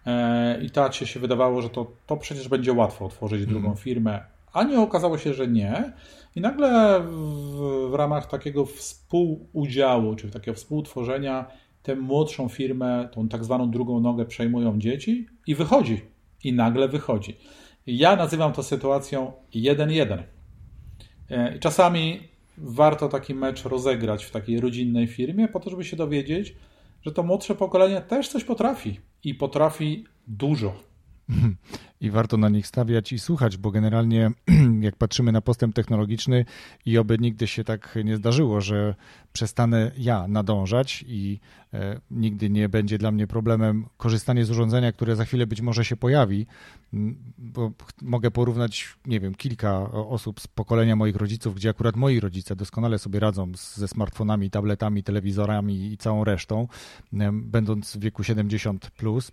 [0.06, 3.76] E, I tacie się wydawało, że to, to przecież będzie łatwo otworzyć drugą mm.
[3.76, 4.20] firmę,
[4.52, 5.92] a nie okazało się, że nie.
[6.36, 11.46] I nagle w, w ramach takiego współudziału, czy takiego współtworzenia,
[11.82, 16.00] tę młodszą firmę, tą tak zwaną drugą nogę przejmują dzieci i wychodzi.
[16.44, 17.36] I nagle wychodzi.
[17.86, 20.22] Ja nazywam to sytuacją 1-1.
[21.30, 22.20] E, czasami
[22.58, 26.54] warto taki mecz rozegrać w takiej rodzinnej firmie, po to, żeby się dowiedzieć,
[27.02, 30.72] że to młodsze pokolenie też coś potrafi i potrafi dużo.
[32.00, 34.30] I warto na nich stawiać i słuchać, bo generalnie
[34.80, 36.44] jak patrzymy na postęp technologiczny
[36.86, 38.94] i oby nigdy się tak nie zdarzyło, że
[39.32, 41.40] przestanę ja nadążać i
[41.74, 45.84] e, nigdy nie będzie dla mnie problemem korzystanie z urządzenia, które za chwilę być może
[45.84, 46.46] się pojawi,
[47.38, 47.72] bo
[48.02, 52.98] mogę porównać, nie wiem, kilka osób z pokolenia moich rodziców, gdzie akurat moi rodzice doskonale
[52.98, 56.68] sobie radzą ze smartfonami, tabletami, telewizorami i całą resztą,
[57.32, 59.32] będąc w wieku 70 plus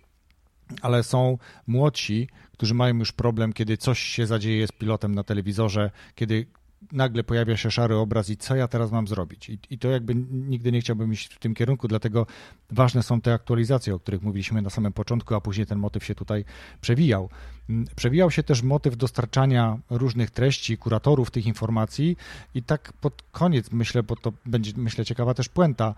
[0.82, 5.90] ale są młodsi, którzy mają już problem, kiedy coś się zadzieje z pilotem na telewizorze,
[6.14, 6.46] kiedy
[6.92, 9.48] nagle pojawia się szary obraz i co ja teraz mam zrobić?
[9.48, 12.26] I, I, to jakby nigdy nie chciałbym iść w tym kierunku, dlatego
[12.70, 16.14] ważne są te aktualizacje, o których mówiliśmy na samym początku, a później ten motyw się
[16.14, 16.44] tutaj
[16.80, 17.28] przewijał.
[17.70, 22.16] Mm, przewijał się też motyw dostarczania różnych treści, kuratorów tych informacji
[22.54, 25.94] i tak pod koniec myślę, bo to będzie myślę ciekawa też puenta,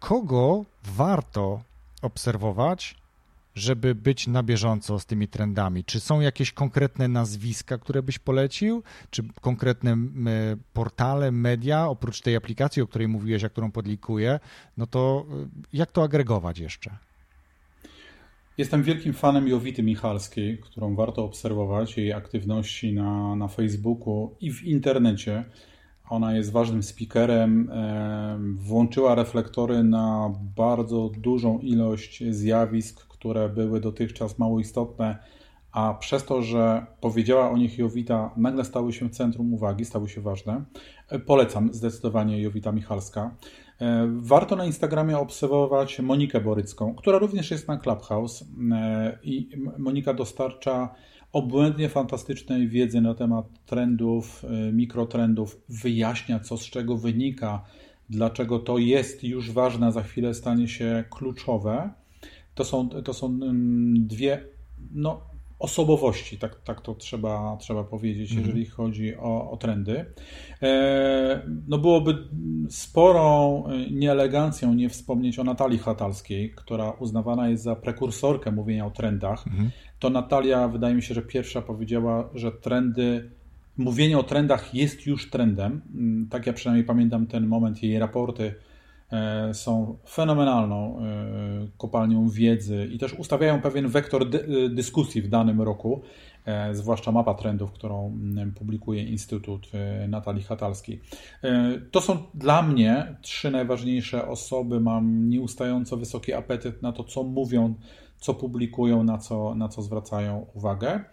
[0.00, 1.62] kogo warto
[2.02, 2.96] obserwować,
[3.54, 5.84] żeby być na bieżąco z tymi trendami?
[5.84, 8.82] Czy są jakieś konkretne nazwiska, które byś polecił?
[9.10, 9.96] Czy konkretne
[10.72, 14.40] portale, media, oprócz tej aplikacji, o której mówiłeś, a którą podlikuję,
[14.76, 16.90] no to y, jak to agregować jeszcze?
[18.58, 24.64] Jestem wielkim fanem Jowity Michalskiej, którą warto obserwować, jej aktywności na, na Facebooku i w
[24.64, 25.44] internecie.
[26.08, 27.70] Ona jest ważnym speakerem,
[28.54, 35.18] włączyła reflektory na bardzo dużą ilość zjawisk, które były dotychczas mało istotne,
[35.72, 40.20] a przez to, że powiedziała o nich Jowita, nagle stały się centrum uwagi, stały się
[40.20, 40.64] ważne.
[41.26, 43.36] Polecam zdecydowanie Jowita Michalska.
[43.80, 49.48] E, warto na Instagramie obserwować Monikę Borycką, która również jest na Clubhouse e, i
[49.78, 50.94] Monika dostarcza
[51.32, 57.64] obłędnie fantastycznej wiedzy na temat trendów, e, mikrotrendów, wyjaśnia co z czego wynika,
[58.10, 62.03] dlaczego to jest już ważne, za chwilę stanie się kluczowe.
[62.54, 64.44] To są, to są mm, dwie
[64.92, 65.20] no,
[65.58, 68.46] osobowości, tak, tak to trzeba, trzeba powiedzieć, mhm.
[68.46, 70.04] jeżeli chodzi o, o trendy.
[70.62, 72.18] E, no byłoby
[72.70, 78.90] sporą e, nieelegancją nie wspomnieć o Natalii Hatalskiej, która uznawana jest za prekursorkę mówienia o
[78.90, 79.46] trendach.
[79.46, 79.70] Mhm.
[79.98, 83.30] To Natalia, wydaje mi się, że pierwsza powiedziała, że trendy,
[83.76, 85.80] mówienie o trendach jest już trendem.
[85.94, 88.54] Mm, tak ja przynajmniej pamiętam ten moment, jej raporty
[89.52, 91.02] są fenomenalną e,
[91.78, 96.02] kopalnią wiedzy i też ustawiają pewien wektor e, dyskusji w danym roku,
[96.72, 98.18] zwłaszcza mapa trendów, którą
[98.58, 99.70] publikuje Instytut
[100.08, 101.00] Natalii Hatalskiej.
[101.90, 104.80] To są dla mnie trzy najważniejsze osoby.
[104.80, 107.74] Mam nieustająco wysoki apetyt na to, co mówią,
[108.18, 111.04] co publikują, na co, na co zwracają uwagę.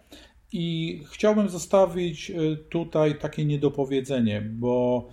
[0.52, 2.32] I chciałbym zostawić
[2.68, 5.08] tutaj takie niedopowiedzenie, bo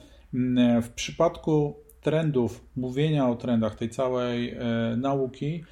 [0.81, 1.75] w przypadku
[2.09, 4.57] trendów, mówienia o trendach, tej całej e,
[4.97, 5.63] nauki,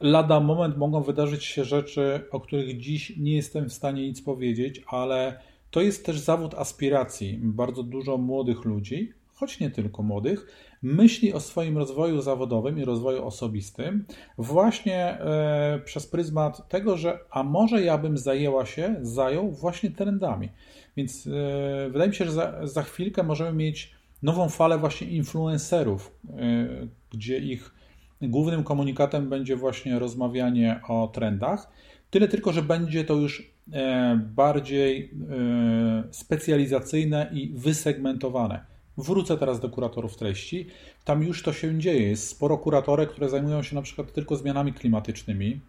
[0.00, 4.82] lada moment mogą wydarzyć się rzeczy, o których dziś nie jestem w stanie nic powiedzieć,
[4.86, 7.38] ale to jest też zawód aspiracji.
[7.42, 10.46] Bardzo dużo młodych ludzi, choć nie tylko młodych,
[10.82, 14.04] myśli o swoim rozwoju zawodowym i rozwoju osobistym
[14.38, 20.48] właśnie e, przez pryzmat tego, że a może ja bym zajęła się, zajął właśnie trendami.
[20.96, 26.14] Więc e, wydaje mi się, że za, za chwilkę możemy mieć nową falę właśnie influencerów,
[26.24, 27.74] y, gdzie ich
[28.22, 31.70] głównym komunikatem będzie właśnie rozmawianie o trendach.
[32.10, 38.64] Tyle tylko, że będzie to już e, bardziej e, specjalizacyjne i wysegmentowane.
[38.98, 40.66] Wrócę teraz do kuratorów treści.
[41.04, 42.08] Tam już to się dzieje.
[42.08, 45.60] Jest sporo kuratorek, które zajmują się na przykład tylko zmianami klimatycznymi.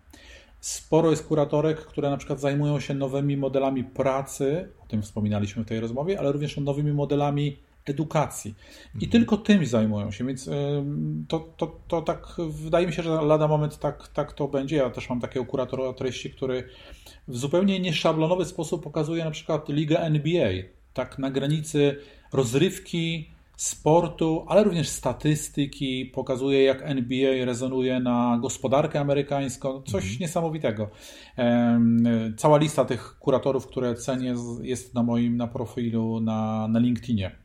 [0.60, 5.68] Sporo jest kuratorek, które na przykład zajmują się nowymi modelami pracy, o tym wspominaliśmy w
[5.68, 8.56] tej rozmowie, ale również nowymi modelami edukacji.
[8.94, 9.12] I mhm.
[9.12, 10.50] tylko tym zajmują się, więc
[11.28, 14.76] to, to, to tak wydaje mi się, że lada moment tak, tak to będzie.
[14.76, 16.64] Ja też mam takiego kuratora treści, który
[17.28, 20.50] w zupełnie nieszablonowy sposób pokazuje na przykład ligę NBA,
[20.94, 21.98] tak na granicy
[22.34, 30.20] rozrywki, sportu, ale również statystyki, pokazuje jak NBA rezonuje na gospodarkę amerykańską, coś mhm.
[30.20, 30.90] niesamowitego.
[32.38, 37.41] Cała lista tych kuratorów, które cenię, jest na moim na profilu na, na LinkedInie.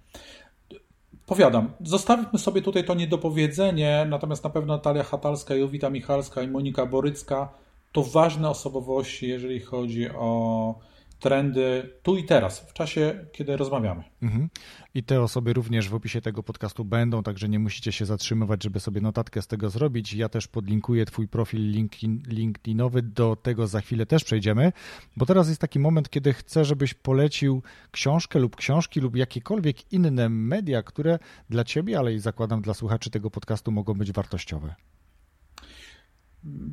[1.26, 6.86] Powiadam, zostawmy sobie tutaj to niedopowiedzenie, natomiast na pewno Natalia Hatalska, Jowita Michalska i Monika
[6.86, 7.48] Borycka
[7.92, 10.74] to ważne osobowości, jeżeli chodzi o
[11.20, 14.04] trendy tu i teraz, w czasie, kiedy rozmawiamy.
[14.22, 14.48] Mhm.
[14.94, 18.80] I te osoby również w opisie tego podcastu będą, także nie musicie się zatrzymywać, żeby
[18.80, 20.14] sobie notatkę z tego zrobić.
[20.14, 24.72] Ja też podlinkuję Twój profil LinkedIn, LinkedInowy, do tego za chwilę też przejdziemy,
[25.16, 30.28] bo teraz jest taki moment, kiedy chcę, żebyś polecił książkę lub książki lub jakiekolwiek inne
[30.28, 31.18] media, które
[31.50, 34.74] dla Ciebie, ale i zakładam dla słuchaczy tego podcastu mogą być wartościowe.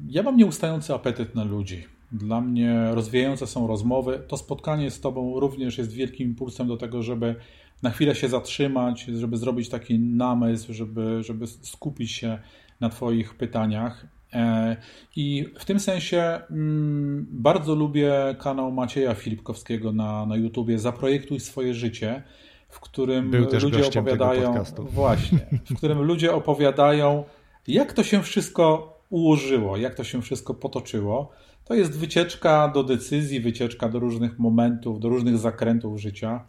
[0.07, 1.87] Ja mam nieustający apetyt na ludzi.
[2.14, 4.24] Dla mnie rozwijające są rozmowy.
[4.28, 7.36] To spotkanie z Tobą również jest wielkim impulsem do tego, żeby
[7.84, 12.39] na chwilę się zatrzymać, żeby zrobić taki namysł, żeby, żeby skupić się
[12.80, 14.07] na Twoich pytaniach.
[14.34, 14.78] E,
[15.16, 21.74] I w tym sensie mm, bardzo lubię kanał Macieja Filipkowskiego na, na YouTubie Zaprojektuj swoje
[21.74, 22.24] życie,
[22.70, 27.24] w którym ludzie opowiadają właśnie, w którym ludzie opowiadają,
[27.68, 31.32] jak to się wszystko ułożyło, jak to się wszystko potoczyło.
[31.66, 36.45] To jest wycieczka do decyzji, wycieczka do różnych momentów, do różnych zakrętów życia.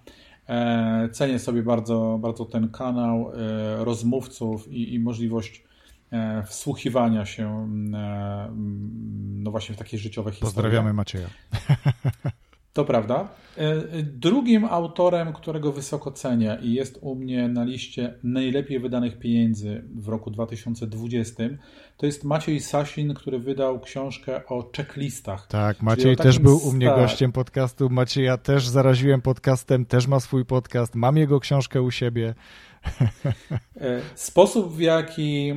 [0.48, 5.64] E, cenię sobie bardzo, bardzo ten kanał e, rozmówców i, i możliwość
[6.12, 7.68] e, wsłuchiwania się
[9.44, 10.52] no właśnie w takie życiowe historie.
[10.52, 11.28] Pozdrawiamy Macieja.
[12.74, 13.28] To prawda.
[13.56, 19.84] E, drugim autorem, którego wysoko cenię i jest u mnie na liście najlepiej wydanych pieniędzy
[19.94, 21.44] w roku 2020,
[21.96, 25.46] to jest Maciej Sasin, który wydał książkę o checklistach.
[25.46, 27.90] Tak, Maciej też był u mnie gościem podcastu.
[27.90, 32.34] Macieja też zaraziłem podcastem, też ma swój podcast, mam jego książkę u siebie.
[33.80, 35.52] E, sposób, w jaki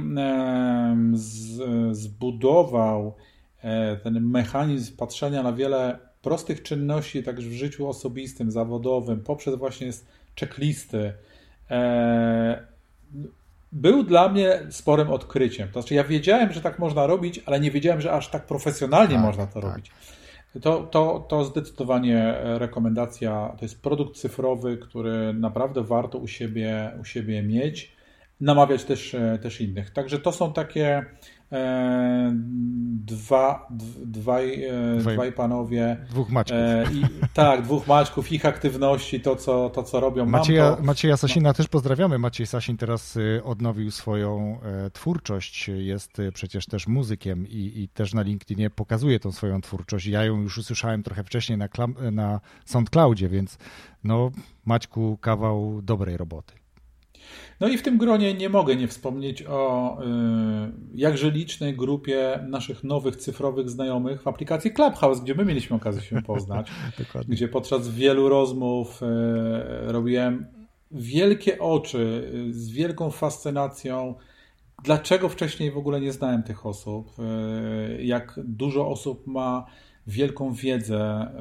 [1.91, 3.15] zbudował
[3.61, 9.91] e, ten mechanizm patrzenia na wiele prostych czynności, także w życiu osobistym, zawodowym, poprzez właśnie
[10.39, 11.13] checklisty,
[11.71, 12.67] e,
[13.71, 15.67] był dla mnie sporym odkryciem.
[15.67, 19.15] To znaczy, ja wiedziałem, że tak można robić, ale nie wiedziałem, że aż tak profesjonalnie
[19.15, 19.63] tak, można to tak.
[19.63, 19.91] robić.
[20.61, 23.55] To, to, to zdecydowanie rekomendacja.
[23.59, 27.95] To jest produkt cyfrowy, który naprawdę warto u siebie, u siebie mieć.
[28.41, 29.89] Namawiać też, też innych.
[29.89, 31.36] Także to są takie E,
[33.05, 33.67] dwa,
[34.05, 35.97] dwaj, e, dwaj panowie.
[36.09, 36.57] Dwóch Maćków.
[36.57, 40.25] E, I, tak, dwóch Maćków, ich aktywności, to co, to, co robią.
[40.25, 41.53] Macieja, to, Macieja Sasina no.
[41.53, 42.19] też pozdrawiamy.
[42.19, 44.59] Maciej Sasin teraz odnowił swoją
[44.93, 50.05] twórczość, jest przecież też muzykiem i, i też na LinkedInie pokazuje tą swoją twórczość.
[50.05, 51.67] Ja ją już usłyszałem trochę wcześniej na,
[52.11, 53.57] na SoundCloudzie, więc
[54.03, 54.31] no
[54.65, 56.53] Maćku kawał dobrej roboty.
[57.59, 60.05] No i w tym gronie nie mogę nie wspomnieć o y,
[60.95, 66.21] jakże licznej grupie naszych nowych cyfrowych znajomych w aplikacji Clubhouse, gdzie my mieliśmy okazję się
[66.21, 66.71] poznać,
[67.27, 69.05] gdzie podczas wielu rozmów y,
[69.91, 70.45] robiłem
[70.91, 74.15] wielkie oczy y, z wielką fascynacją.
[74.83, 77.11] Dlaczego wcześniej w ogóle nie znałem tych osób?
[77.99, 79.65] Jak dużo osób ma
[80.07, 81.31] wielką wiedzę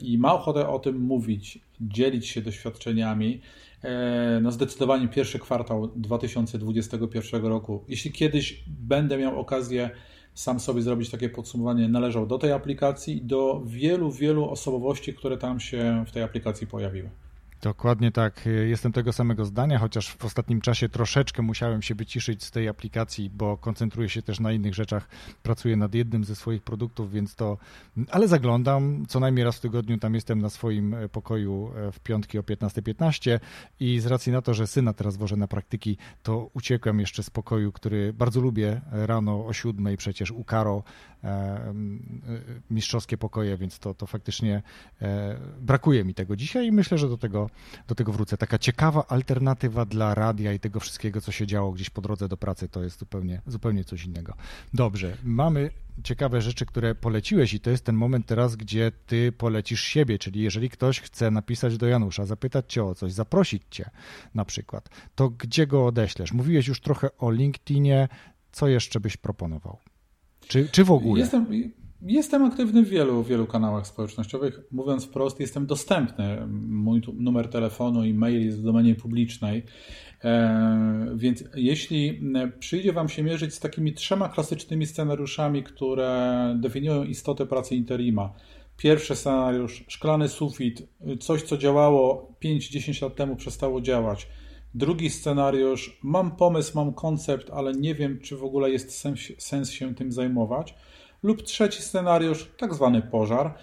[0.00, 3.40] i ma ochotę o tym mówić, dzielić się doświadczeniami.
[3.84, 7.84] E, no zdecydowanie pierwszy kwartał 2021 roku.
[7.88, 9.90] Jeśli kiedyś będę miał okazję
[10.34, 15.38] sam sobie zrobić takie podsumowanie, należał do tej aplikacji i do wielu, wielu osobowości, które
[15.38, 17.10] tam się w tej aplikacji pojawiły.
[17.62, 18.48] Dokładnie tak.
[18.66, 23.30] Jestem tego samego zdania, chociaż w ostatnim czasie troszeczkę musiałem się wyciszyć z tej aplikacji,
[23.30, 25.08] bo koncentruję się też na innych rzeczach.
[25.42, 27.58] Pracuję nad jednym ze swoich produktów, więc to.
[28.10, 29.98] Ale zaglądam co najmniej raz w tygodniu.
[29.98, 33.40] Tam jestem na swoim e, pokoju e, w piątki o 15.15 .15
[33.80, 37.30] i z racji na to, że syna teraz wożę na praktyki, to uciekłem jeszcze z
[37.30, 40.82] pokoju, który bardzo lubię rano o 7 przecież u Karo
[41.26, 41.74] E,
[42.70, 44.62] mistrzowskie pokoje, więc to, to faktycznie
[45.02, 47.45] e, brakuje mi tego dzisiaj i myślę, że do tego,
[47.88, 48.36] do tego wrócę.
[48.36, 52.36] Taka ciekawa alternatywa dla radia i tego wszystkiego, co się działo gdzieś po drodze do
[52.36, 54.34] pracy, to jest zupełnie, zupełnie coś innego.
[54.74, 55.70] Dobrze, mamy
[56.04, 60.40] ciekawe rzeczy, które poleciłeś i to jest ten moment teraz, gdzie ty polecisz siebie, czyli
[60.40, 63.90] jeżeli ktoś chce napisać do Janusza, zapytać cię o coś, zaprosić cię
[64.34, 66.32] na przykład, to gdzie go odeślesz?
[66.32, 68.08] Mówiłeś już trochę o LinkedInie,
[68.52, 69.78] co jeszcze byś proponował?
[70.48, 71.20] Czy, czy w ogóle?
[71.20, 71.46] Jestem,
[72.02, 74.60] jestem aktywny w wielu, wielu kanałach społecznościowych.
[74.72, 76.46] Mówiąc wprost, jestem dostępny.
[76.68, 79.62] Mój numer telefonu i mail jest w domenie publicznej.
[80.24, 82.20] E, więc jeśli
[82.58, 88.32] przyjdzie Wam się mierzyć z takimi trzema klasycznymi scenariuszami, które definiują istotę pracy interima.
[88.76, 90.82] Pierwszy scenariusz, szklany sufit,
[91.20, 94.28] coś co działało 5-10 lat temu przestało działać
[94.76, 99.70] Drugi scenariusz, mam pomysł, mam koncept, ale nie wiem, czy w ogóle jest sens, sens
[99.70, 100.74] się tym zajmować.
[101.22, 103.54] Lub trzeci scenariusz, tak zwany pożar.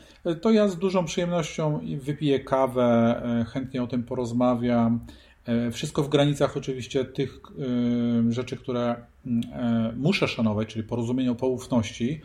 [0.41, 4.99] To ja z dużą przyjemnością wypiję kawę, e, chętnie o tym porozmawiam.
[5.45, 7.39] E, wszystko w granicach oczywiście tych
[8.29, 8.95] e, rzeczy, które
[9.97, 12.21] muszę szanować, czyli porozumienie o poufności.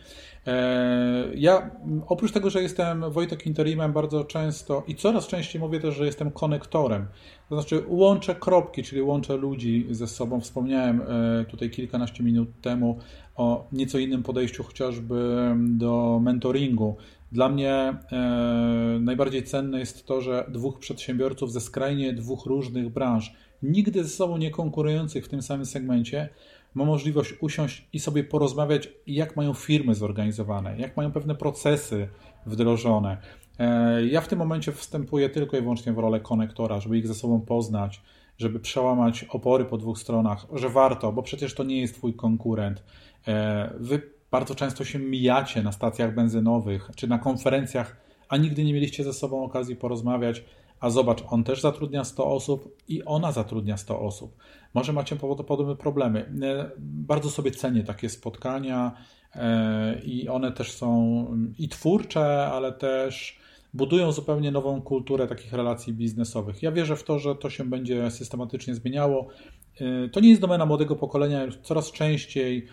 [1.34, 1.70] Ja
[2.06, 6.30] oprócz tego, że jestem Wojtek Interimem bardzo często i coraz częściej mówię też, że jestem
[6.30, 7.06] konektorem.
[7.48, 10.40] To znaczy łączę kropki, czyli łączę ludzi ze sobą.
[10.40, 11.02] Wspomniałem
[11.50, 12.98] tutaj kilkanaście minut temu
[13.38, 16.96] o nieco innym podejściu chociażby do mentoringu.
[17.32, 17.98] Dla mnie e,
[19.00, 23.32] najbardziej cenne jest to, że dwóch przedsiębiorców ze skrajnie dwóch różnych branż,
[23.62, 26.28] nigdy ze sobą nie konkurujących w tym samym segmencie,
[26.74, 32.08] ma możliwość usiąść i sobie porozmawiać, jak mają firmy zorganizowane, jak mają pewne procesy
[32.46, 33.16] wdrożone.
[33.58, 37.14] E, ja w tym momencie wstępuję tylko i wyłącznie w rolę konektora, żeby ich ze
[37.14, 38.02] sobą poznać,
[38.38, 42.82] żeby przełamać opory po dwóch stronach, że warto, bo przecież to nie jest Twój konkurent.
[43.28, 47.96] E, wy bardzo często się mijacie na stacjach benzynowych czy na konferencjach,
[48.28, 50.44] a nigdy nie mieliście ze sobą okazji porozmawiać.
[50.80, 54.36] A zobacz, on też zatrudnia 100 osób i ona zatrudnia 100 osób.
[54.74, 56.32] Może macie podobne problemy.
[56.42, 58.92] E, bardzo sobie cenię takie spotkania
[59.34, 61.26] e, i one też są
[61.58, 63.38] i twórcze, ale też
[63.74, 66.62] budują zupełnie nową kulturę takich relacji biznesowych.
[66.62, 69.28] Ja wierzę w to, że to się będzie systematycznie zmieniało.
[70.12, 72.66] To nie jest domena młodego pokolenia, coraz częściej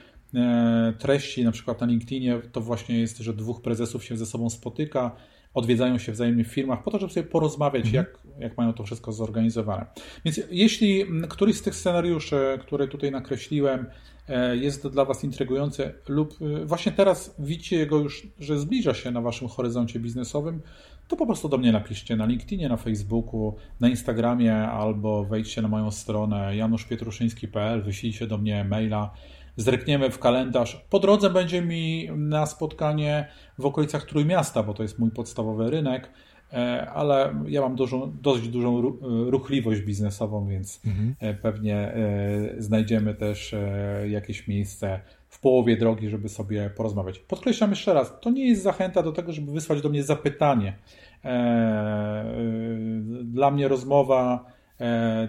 [1.00, 5.16] treści, na przykład na LinkedInie, to właśnie jest, że dwóch prezesów się ze sobą spotyka,
[5.56, 7.96] odwiedzają się wzajemnie w firmach po to, żeby sobie porozmawiać, mhm.
[7.96, 9.86] jak, jak mają to wszystko zorganizowane.
[10.26, 13.86] Więc jeśli któryś z tych scenariuszy, które tutaj nakreśliłem,
[14.30, 19.12] e, jest dla Was intrygujący lub e, właśnie teraz widzicie go już, że zbliża się
[19.12, 20.62] na Waszym horyzoncie biznesowym,
[21.08, 25.68] to po prostu do mnie napiszcie na LinkedInie, na Facebooku, na Instagramie albo wejdźcie na
[25.68, 29.14] moją stronę januszpietruszyński.pl, wyślijcie do mnie maila
[29.56, 30.86] zrekniemy w kalendarz.
[30.90, 33.28] Po drodze będzie mi na spotkanie
[33.58, 36.10] w okolicach Trójmiasta, bo to jest mój podstawowy rynek,
[36.54, 38.82] e, ale ja mam dużą, dość dużą
[39.30, 41.16] ruchliwość biznesową, więc mhm.
[41.20, 43.56] E, pewnie e, znajdziemy też
[44.10, 45.00] jakieś miejsce
[45.30, 47.20] w połowie drogi, żeby sobie porozmawiać.
[47.20, 50.78] Podkreślam jeszcze raz, to nie jest zachęta do tego, żeby wysłać do mnie zapytanie.
[53.24, 54.55] Dla mnie rozmowa E,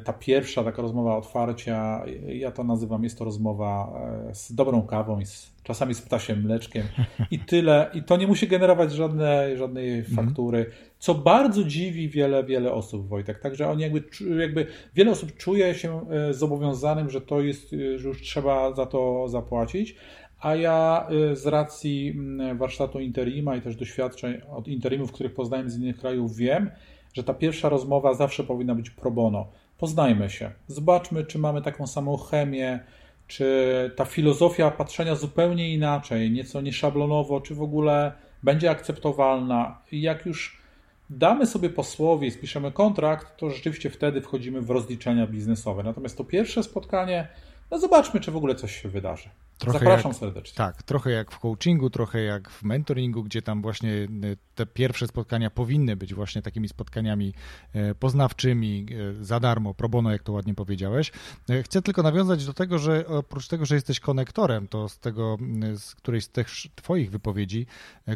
[0.05, 3.92] ta pierwsza taka rozmowa otwarcia, ja to nazywam, jest to rozmowa
[4.30, 6.86] e, z dobrą kawą z, czasami z ptasiem mleczkiem
[7.30, 7.90] i tyle.
[7.94, 10.16] I to nie musi generować żadnej, żadnej mhm.
[10.16, 10.66] faktury,
[10.99, 13.38] co bardzo dziwi wiele, wiele osób, Wojtek.
[13.38, 14.03] Także oni jakby,
[14.38, 19.28] jakby wiele osób czuje się e, zobowiązanym, że to jest, że już trzeba za to
[19.28, 19.97] zapłacić,
[20.40, 22.20] a ja z racji
[22.55, 26.70] warsztatu Interima i też doświadczeń od Interimów, których poznałem z innych krajów, wiem,
[27.16, 29.48] że ta pierwsza rozmowa zawsze powinna być pro bono.
[29.78, 32.80] Poznajmy się, zobaczmy, czy mamy taką samą chemię,
[33.26, 38.12] czy ta filozofia patrzenia zupełnie inaczej, nieco nieszablonowo, czy w ogóle
[38.42, 39.78] będzie akceptowalna.
[39.92, 40.62] I jak już
[41.10, 45.82] damy sobie posłowie i spiszemy kontrakt, to rzeczywiście wtedy wchodzimy w rozliczenia biznesowe.
[45.82, 47.28] Natomiast to pierwsze spotkanie,
[47.70, 49.28] no zobaczmy, czy w ogóle coś się wydarzy.
[49.59, 50.57] Trochę Zapraszam jak, serdecznie.
[50.57, 55.07] Tak, trochę jak w coachingu, trochę jak w mentoringu, gdzie tam właśnie y, te pierwsze
[55.07, 57.34] spotkania powinny być właśnie takimi spotkaniami
[57.72, 58.86] e, poznawczymi,
[59.20, 61.12] e, za darmo, pro bono, jak to ładnie powiedziałeś.
[61.50, 65.36] E, chcę tylko nawiązać do tego, że oprócz tego, że jesteś konektorem, to z tego,
[65.76, 67.66] z którejś z tych twoich wypowiedzi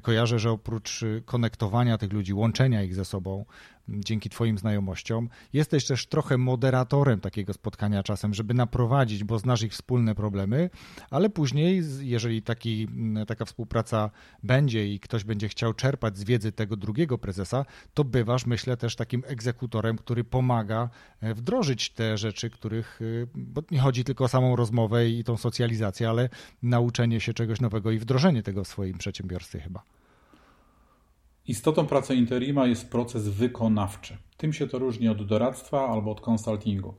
[0.02, 3.44] kojarzę, że oprócz konektowania tych ludzi, łączenia ich ze sobą,
[3.88, 5.28] dzięki Twoim znajomościom.
[5.52, 10.70] Jesteś też trochę moderatorem takiego spotkania czasem, żeby naprowadzić, bo znasz ich wspólne problemy,
[11.10, 12.88] ale później, jeżeli taki,
[13.26, 14.10] taka współpraca
[14.42, 17.64] będzie i ktoś będzie chciał czerpać z wiedzy tego drugiego prezesa,
[17.94, 23.62] to bywasz, myślę, też takim egzekutorem, który pomaga e, wdrożyć te rzeczy, których, e, bo
[23.70, 26.28] nie chodzi tylko o samą rozmowę i tą socjalizację, ale
[26.62, 29.82] nauczenie się czegoś nowego i wdrożenie tego w swoim przedsiębiorstwie chyba.
[31.46, 34.16] Istotą pracy interima jest proces wykonawczy.
[34.36, 36.94] Tym się to różni od doradztwa albo od konsultingu.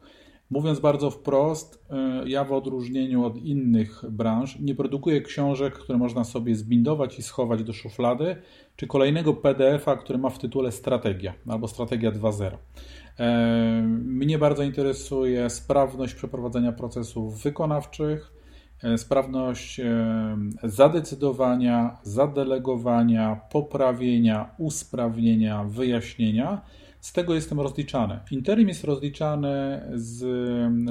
[0.52, 6.24] Mówiąc bardzo wprost, e, ja w odróżnieniu od innych branż nie produkuję książek, które można
[6.24, 8.36] sobie zbindować i schować do szuflady,
[8.76, 12.58] czy kolejnego PDF-a, który ma w tytule Strategia albo Strategia 2.0.
[13.20, 18.42] E, mnie bardzo interesuje sprawność przeprowadzenia procesów wykonawczych,
[18.84, 26.62] E, sprawność e, zadecydowania, zadelegowania, poprawienia, usprawnienia, wyjaśnienia.
[27.02, 28.20] Z tego jestem rozliczany.
[28.32, 30.26] Interim jest rozliczany z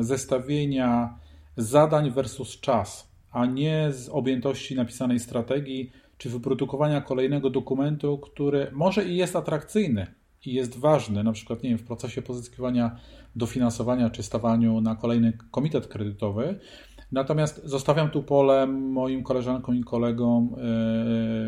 [0.07, 1.19] zestawienia
[1.57, 9.05] zadań versus czas, a nie z objętości napisanej strategii czy wyprodukowania kolejnego dokumentu, który może
[9.05, 10.07] i jest atrakcyjny,
[10.47, 12.97] i jest ważny, na przykład nie wiem, w procesie pozyskiwania
[13.37, 16.59] dofinansowania czy stawaniu na kolejny komitet kredytowy.
[17.13, 20.57] Natomiast zostawiam tu pole moim koleżankom i kolegom,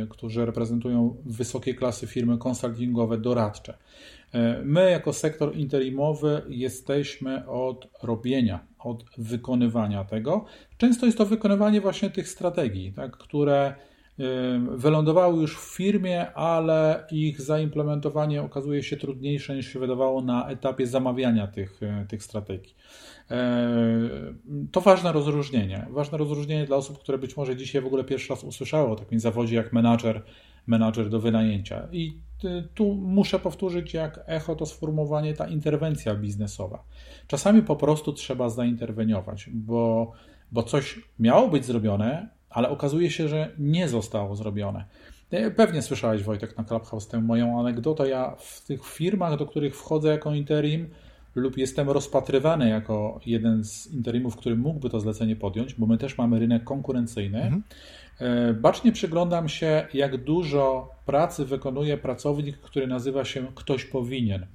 [0.00, 3.78] yy, którzy reprezentują wysokie klasy firmy konsultingowe, doradcze.
[4.34, 10.44] Yy, my, jako sektor interimowy, jesteśmy od robienia, od wykonywania tego.
[10.76, 13.74] Często jest to wykonywanie właśnie tych strategii, tak, które
[14.76, 20.86] wylądowały już w firmie, ale ich zaimplementowanie okazuje się trudniejsze niż się wydawało na etapie
[20.86, 22.74] zamawiania tych, e, tych strategii.
[23.30, 23.70] E,
[24.72, 25.86] to ważne rozróżnienie.
[25.90, 29.20] Ważne rozróżnienie dla osób, które być może dzisiaj w ogóle pierwszy raz usłyszały o takim
[29.20, 30.22] zawodzie jak menadżer,
[30.66, 31.88] menadżer do wynajęcia.
[31.92, 32.18] I
[32.74, 36.84] tu muszę powtórzyć, jak echo to sformułowanie, ta interwencja biznesowa.
[37.26, 40.12] Czasami po prostu trzeba zainterweniować, bo,
[40.52, 44.84] bo coś miało być zrobione, ale okazuje się, że nie zostało zrobione.
[45.30, 48.08] E, pewnie słyszałeś, Wojtek, na Clubhouse tę moją anegdotę.
[48.08, 50.90] Ja w tych firmach, do których wchodzę jako interim
[51.34, 56.18] lub jestem rozpatrywany jako jeden z interimów, który mógłby to zlecenie podjąć, bo my też
[56.18, 57.62] mamy rynek konkurencyjny, mhm.
[58.20, 64.46] E, bacznie przyglądam się, jak dużo pracy wykonuje pracownik, który nazywa się ktoś powinien.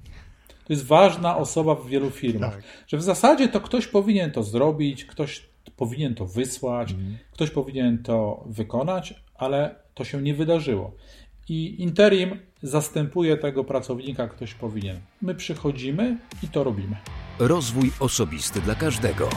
[0.64, 2.64] To jest ważna osoba w wielu firmach, tak.
[2.86, 7.18] że w zasadzie to ktoś powinien to zrobić, ktoś powinien to wysłać, mhm.
[7.32, 10.92] ktoś powinien to wykonać, ale to się nie wydarzyło.
[11.48, 15.00] I interim zastępuje tego pracownika, ktoś powinien.
[15.22, 16.96] My przychodzimy i to robimy.
[17.38, 19.28] Rozwój osobisty dla każdego.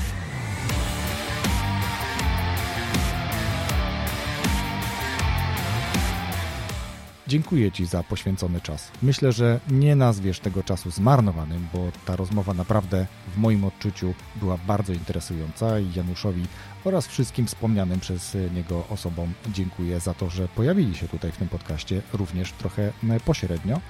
[7.31, 8.91] Dziękuję Ci za poświęcony czas.
[9.01, 14.57] Myślę, że nie nazwiesz tego czasu zmarnowanym, bo ta rozmowa naprawdę w moim odczuciu była
[14.57, 16.45] bardzo interesująca i Januszowi
[16.83, 21.47] oraz wszystkim wspomnianym przez niego osobom dziękuję za to, że pojawili się tutaj w tym
[21.47, 22.91] podcaście również trochę
[23.25, 23.81] pośrednio.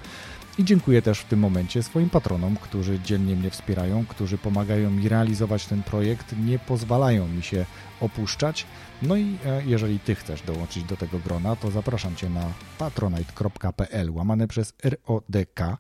[0.58, 5.10] I dziękuję też w tym momencie swoim patronom, którzy dzielnie mnie wspierają, którzy pomagają mi
[5.10, 7.66] realizować ten projekt, nie pozwalają mi się
[8.02, 8.66] opuszczać.
[9.02, 14.12] No i e, jeżeli Ty chcesz dołączyć do tego grona, to zapraszam Cię na patronite.pl
[14.12, 15.78] łamane przez RODK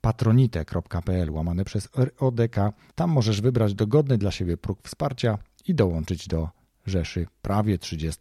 [0.00, 2.56] patronite.pl łamane przez RODK.
[2.94, 6.48] Tam możesz wybrać dogodny dla siebie próg wsparcia i dołączyć do
[6.86, 8.20] rzeszy prawie 30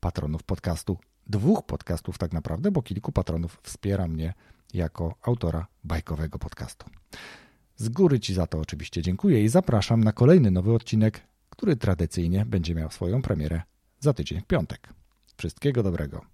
[0.00, 0.98] patronów podcastu.
[1.26, 4.34] Dwóch podcastów tak naprawdę, bo kilku patronów wspiera mnie
[4.74, 6.86] jako autora bajkowego podcastu.
[7.76, 12.44] Z góry Ci za to oczywiście dziękuję i zapraszam na kolejny nowy odcinek, który tradycyjnie
[12.44, 13.62] będzie miał swoją premierę
[14.04, 14.88] za tydzień w piątek.
[15.36, 16.33] Wszystkiego dobrego.